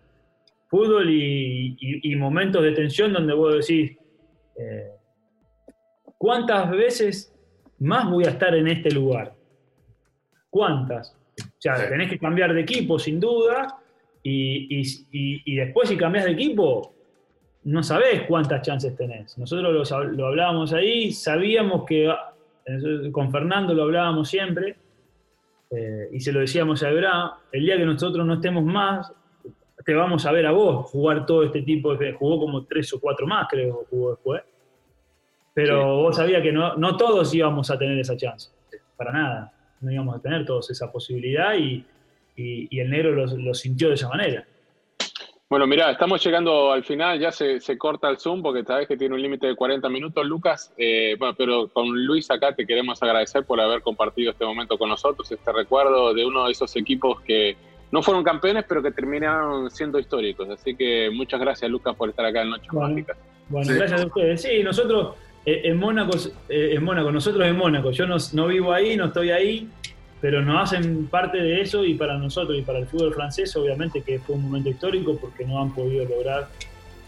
Fútbol 0.69 1.09
y, 1.11 2.15
momentos 2.17 2.63
de 2.63 2.73
tensión 2.73 3.15
donde 3.15 3.33
vos 3.33 3.67
decís, 3.67 3.97
eh, 4.59 4.98
¿cuántas 6.19 6.71
veces 6.71 7.33
más 7.79 8.11
voy 8.11 8.25
a 8.25 8.31
estar 8.31 8.55
en 8.55 8.69
este 8.69 8.91
lugar? 8.91 9.35
¿Cuántas? 10.51 11.17
O 11.41 11.61
sea, 11.61 11.89
tenés 11.89 12.11
que 12.11 12.19
cambiar 12.19 12.53
de 12.53 12.61
equipo, 12.61 12.99
sin 12.99 13.21
duda, 13.21 13.79
y, 14.23 15.57
después 15.57 15.89
si 15.89 15.97
cambias 15.97 16.25
de 16.25 16.33
equipo, 16.33 16.93
no 17.65 17.83
sabés 17.83 18.23
cuántas 18.23 18.63
chances 18.63 18.97
tenés. 18.97 19.39
Nosotros 19.39 19.91
lo, 20.17 20.27
hablábamos 20.27 20.73
ahí, 20.73 21.13
sabíamos 21.13 21.85
que, 21.87 22.13
con 23.13 23.31
Fernando 23.31 23.73
lo 23.73 23.85
hablábamos 23.85 24.29
siempre, 24.29 24.77
eh, 25.71 26.09
y 26.13 26.21
se 26.21 26.33
lo 26.33 26.41
decíamos 26.41 26.83
a 26.83 26.91
Ebra, 26.91 27.35
el 27.53 27.65
día 27.65 27.77
que 27.77 27.85
nosotros 27.85 28.27
no 28.27 28.35
estemos 28.35 28.65
más, 28.65 29.13
te 29.85 29.95
vamos 29.95 30.27
a 30.27 30.33
ver 30.33 30.47
a 30.47 30.53
vos 30.53 30.91
jugar 30.91 31.25
todo 31.25 31.45
este 31.45 31.63
tipo 31.63 31.95
de... 31.95 32.13
Jugó 32.13 32.41
como 32.41 32.65
tres 32.65 32.93
o 32.93 33.01
cuatro 33.01 33.27
más, 33.27 33.47
creo, 33.49 33.87
jugó 33.89 34.11
después. 34.11 34.43
Pero 35.59 35.97
vos 35.97 36.15
sabías 36.15 36.41
que 36.41 36.53
no, 36.53 36.77
no, 36.77 36.97
todos 36.97 37.35
íbamos 37.35 37.69
a 37.69 37.77
tener 37.77 37.99
esa 37.99 38.17
chance, 38.17 38.49
para 38.97 39.11
nada. 39.11 39.53
No 39.81 39.91
íbamos 39.91 40.15
a 40.15 40.21
tener 40.21 40.47
todos 40.47 40.71
esa 40.71 40.93
posibilidad 40.93 41.53
y, 41.57 41.85
y, 42.37 42.79
el 42.79 42.89
negro 42.89 43.27
lo, 43.27 43.55
sintió 43.55 43.89
de 43.89 43.97
esa 43.97 44.09
manera. 44.09 44.47
Bueno, 45.51 45.67
mira, 45.67 45.91
estamos 45.91 46.23
llegando 46.25 46.71
al 46.71 46.85
final, 46.85 47.19
ya 47.19 47.33
se, 47.33 47.59
se 47.59 47.77
corta 47.77 48.09
el 48.09 48.19
Zoom 48.19 48.41
porque 48.41 48.63
sabes 48.63 48.87
que 48.87 48.97
tiene 48.97 49.17
un 49.17 49.21
límite 49.21 49.49
de 49.49 49.57
40 49.57 49.89
minutos, 49.89 50.25
Lucas. 50.25 50.73
Eh, 50.79 51.17
bueno, 51.19 51.35
pero 51.37 51.67
con 51.67 51.89
Luis 52.07 52.31
acá 52.31 52.55
te 52.55 52.65
queremos 52.65 53.03
agradecer 53.03 53.43
por 53.43 53.61
haber 53.61 53.83
compartido 53.83 54.31
este 54.31 54.45
momento 54.45 54.79
con 54.79 54.89
nosotros, 54.89 55.29
este 55.33 55.53
recuerdo 55.53 56.15
de 56.15 56.25
uno 56.25 56.45
de 56.45 56.53
esos 56.53 56.77
equipos 56.77 57.21
que 57.23 57.57
no 57.91 58.01
fueron 58.05 58.23
campeones, 58.23 58.65
pero 58.69 58.81
que 58.81 58.93
terminaron 58.93 59.73
siendo 59.73 59.99
históricos. 59.99 60.49
Así 60.51 60.77
que 60.77 61.11
muchas 61.13 61.41
gracias, 61.41 61.69
Lucas, 61.69 61.97
por 61.97 62.11
estar 62.11 62.25
acá 62.25 62.43
en 62.43 62.51
Noche 62.51 62.69
bueno, 62.71 63.05
Bueno, 63.49 63.75
gracias 63.75 64.03
a 64.03 64.07
ustedes. 64.07 64.41
Sí, 64.41 64.63
nosotros 64.63 65.17
en 65.65 65.77
Mónaco, 65.77 66.17
eh, 66.49 66.75
en 66.75 66.85
Mónaco, 66.85 67.13
nosotros 67.13 67.47
en 67.47 67.57
Mónaco, 67.57 67.91
yo 67.91 68.07
no, 68.07 68.47
vivo 68.47 68.73
ahí, 68.73 68.97
no 68.97 69.07
estoy 69.07 69.31
ahí, 69.31 69.69
pero 70.21 70.43
nos 70.43 70.63
hacen 70.63 71.07
parte 71.07 71.39
de 71.39 71.61
eso 71.61 71.85
y 71.85 71.95
para 71.95 72.19
nosotros 72.19 72.59
y 72.59 72.63
para 72.63 72.81
el 72.81 72.87
fútbol 72.87 73.15
francés, 73.15 73.55
obviamente 73.57 74.03
que 74.03 74.19
fue 74.19 74.35
un 74.35 74.43
momento 74.43 74.69
histórico 74.69 75.17
porque 75.17 75.45
no 75.45 75.61
han 75.63 75.73
podido 75.73 76.05
lograr 76.05 76.49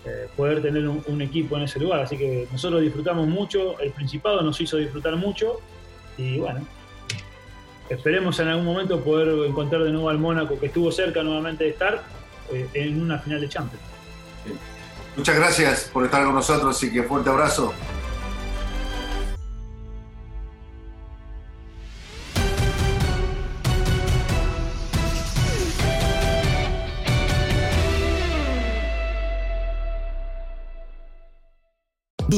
eh, 0.05 0.29
poder 0.37 0.63
tener 0.63 0.89
un, 0.89 1.21
equipo 1.21 1.57
en 1.57 1.65
ese 1.65 1.81
lugar. 1.81 2.01
Así 2.01 2.17
que 2.17 2.47
nosotros 2.51 2.81
disfrutamos 2.81 3.27
mucho, 3.27 3.79
el 3.81 3.91
Principado 3.91 4.41
nos 4.43 4.61
hizo 4.61 4.77
disfrutar 4.77 5.17
mucho 5.17 5.61
y 6.17 6.39
bueno, 6.39 6.67
esperemos 7.89 8.39
en 8.39 8.49
algún 8.49 8.65
momento 8.65 9.01
poder 9.01 9.29
encontrar 9.49 9.83
de 9.83 9.91
nuevo 9.91 10.09
al 10.09 10.19
Mónaco 10.19 10.59
que 10.59 10.67
estuvo 10.67 10.93
cerca 10.93 11.23
nuevamente 11.23 11.65
de 11.65 11.71
estar 11.71 12.03
en 12.75 13.03
una 13.03 13.19
final 13.19 13.41
de 13.41 13.49
Champions. 13.49 13.85
Muchas 15.17 15.37
gracias 15.37 15.91
por 15.93 16.05
estar 16.05 16.25
con 16.25 16.35
nosotros 16.35 16.83
y 16.85 16.93
que 16.93 17.03
fuerte 17.03 17.29
abrazo. 17.29 17.75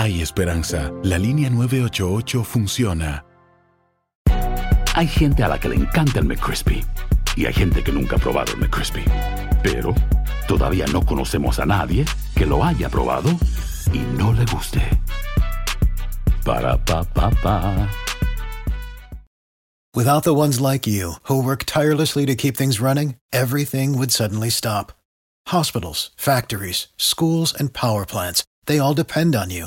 Hay 0.00 0.22
esperanza. 0.22 0.90
La 1.02 1.18
línea 1.18 1.50
988 1.50 2.42
funciona. 2.42 3.26
Hay 4.94 5.06
gente 5.06 5.44
a 5.44 5.48
la 5.48 5.60
que 5.60 5.68
le 5.68 5.76
encanta 5.76 6.20
el 6.20 6.24
McCrispy 6.24 6.82
y 7.36 7.44
hay 7.44 7.52
gente 7.52 7.84
que 7.84 7.92
nunca 7.92 8.16
ha 8.16 8.18
probado 8.18 8.50
el 8.54 8.60
McCrispy. 8.60 9.04
Pero 9.62 9.94
todavía 10.48 10.86
no 10.86 11.04
conocemos 11.04 11.58
a 11.58 11.66
nadie 11.66 12.06
que 12.34 12.46
lo 12.46 12.64
haya 12.64 12.88
probado 12.88 13.28
y 13.92 13.98
no 14.16 14.32
le 14.32 14.46
guste. 14.46 14.80
Para 16.46 16.82
pa 16.82 17.04
pa 17.04 17.30
pa. 17.42 17.86
Without 19.94 20.24
the 20.24 20.32
ones 20.32 20.62
like 20.62 20.86
you 20.86 21.16
who 21.24 21.42
work 21.42 21.64
tirelessly 21.66 22.24
to 22.24 22.34
keep 22.34 22.56
things 22.56 22.80
running, 22.80 23.16
everything 23.34 23.98
would 23.98 24.12
suddenly 24.12 24.48
stop. 24.48 24.92
Hospitals, 25.48 26.12
factories, 26.16 26.88
schools 26.96 27.52
and 27.52 27.74
power 27.74 28.06
plants, 28.06 28.44
they 28.64 28.78
all 28.78 28.94
depend 28.94 29.36
on 29.36 29.50
you. 29.50 29.66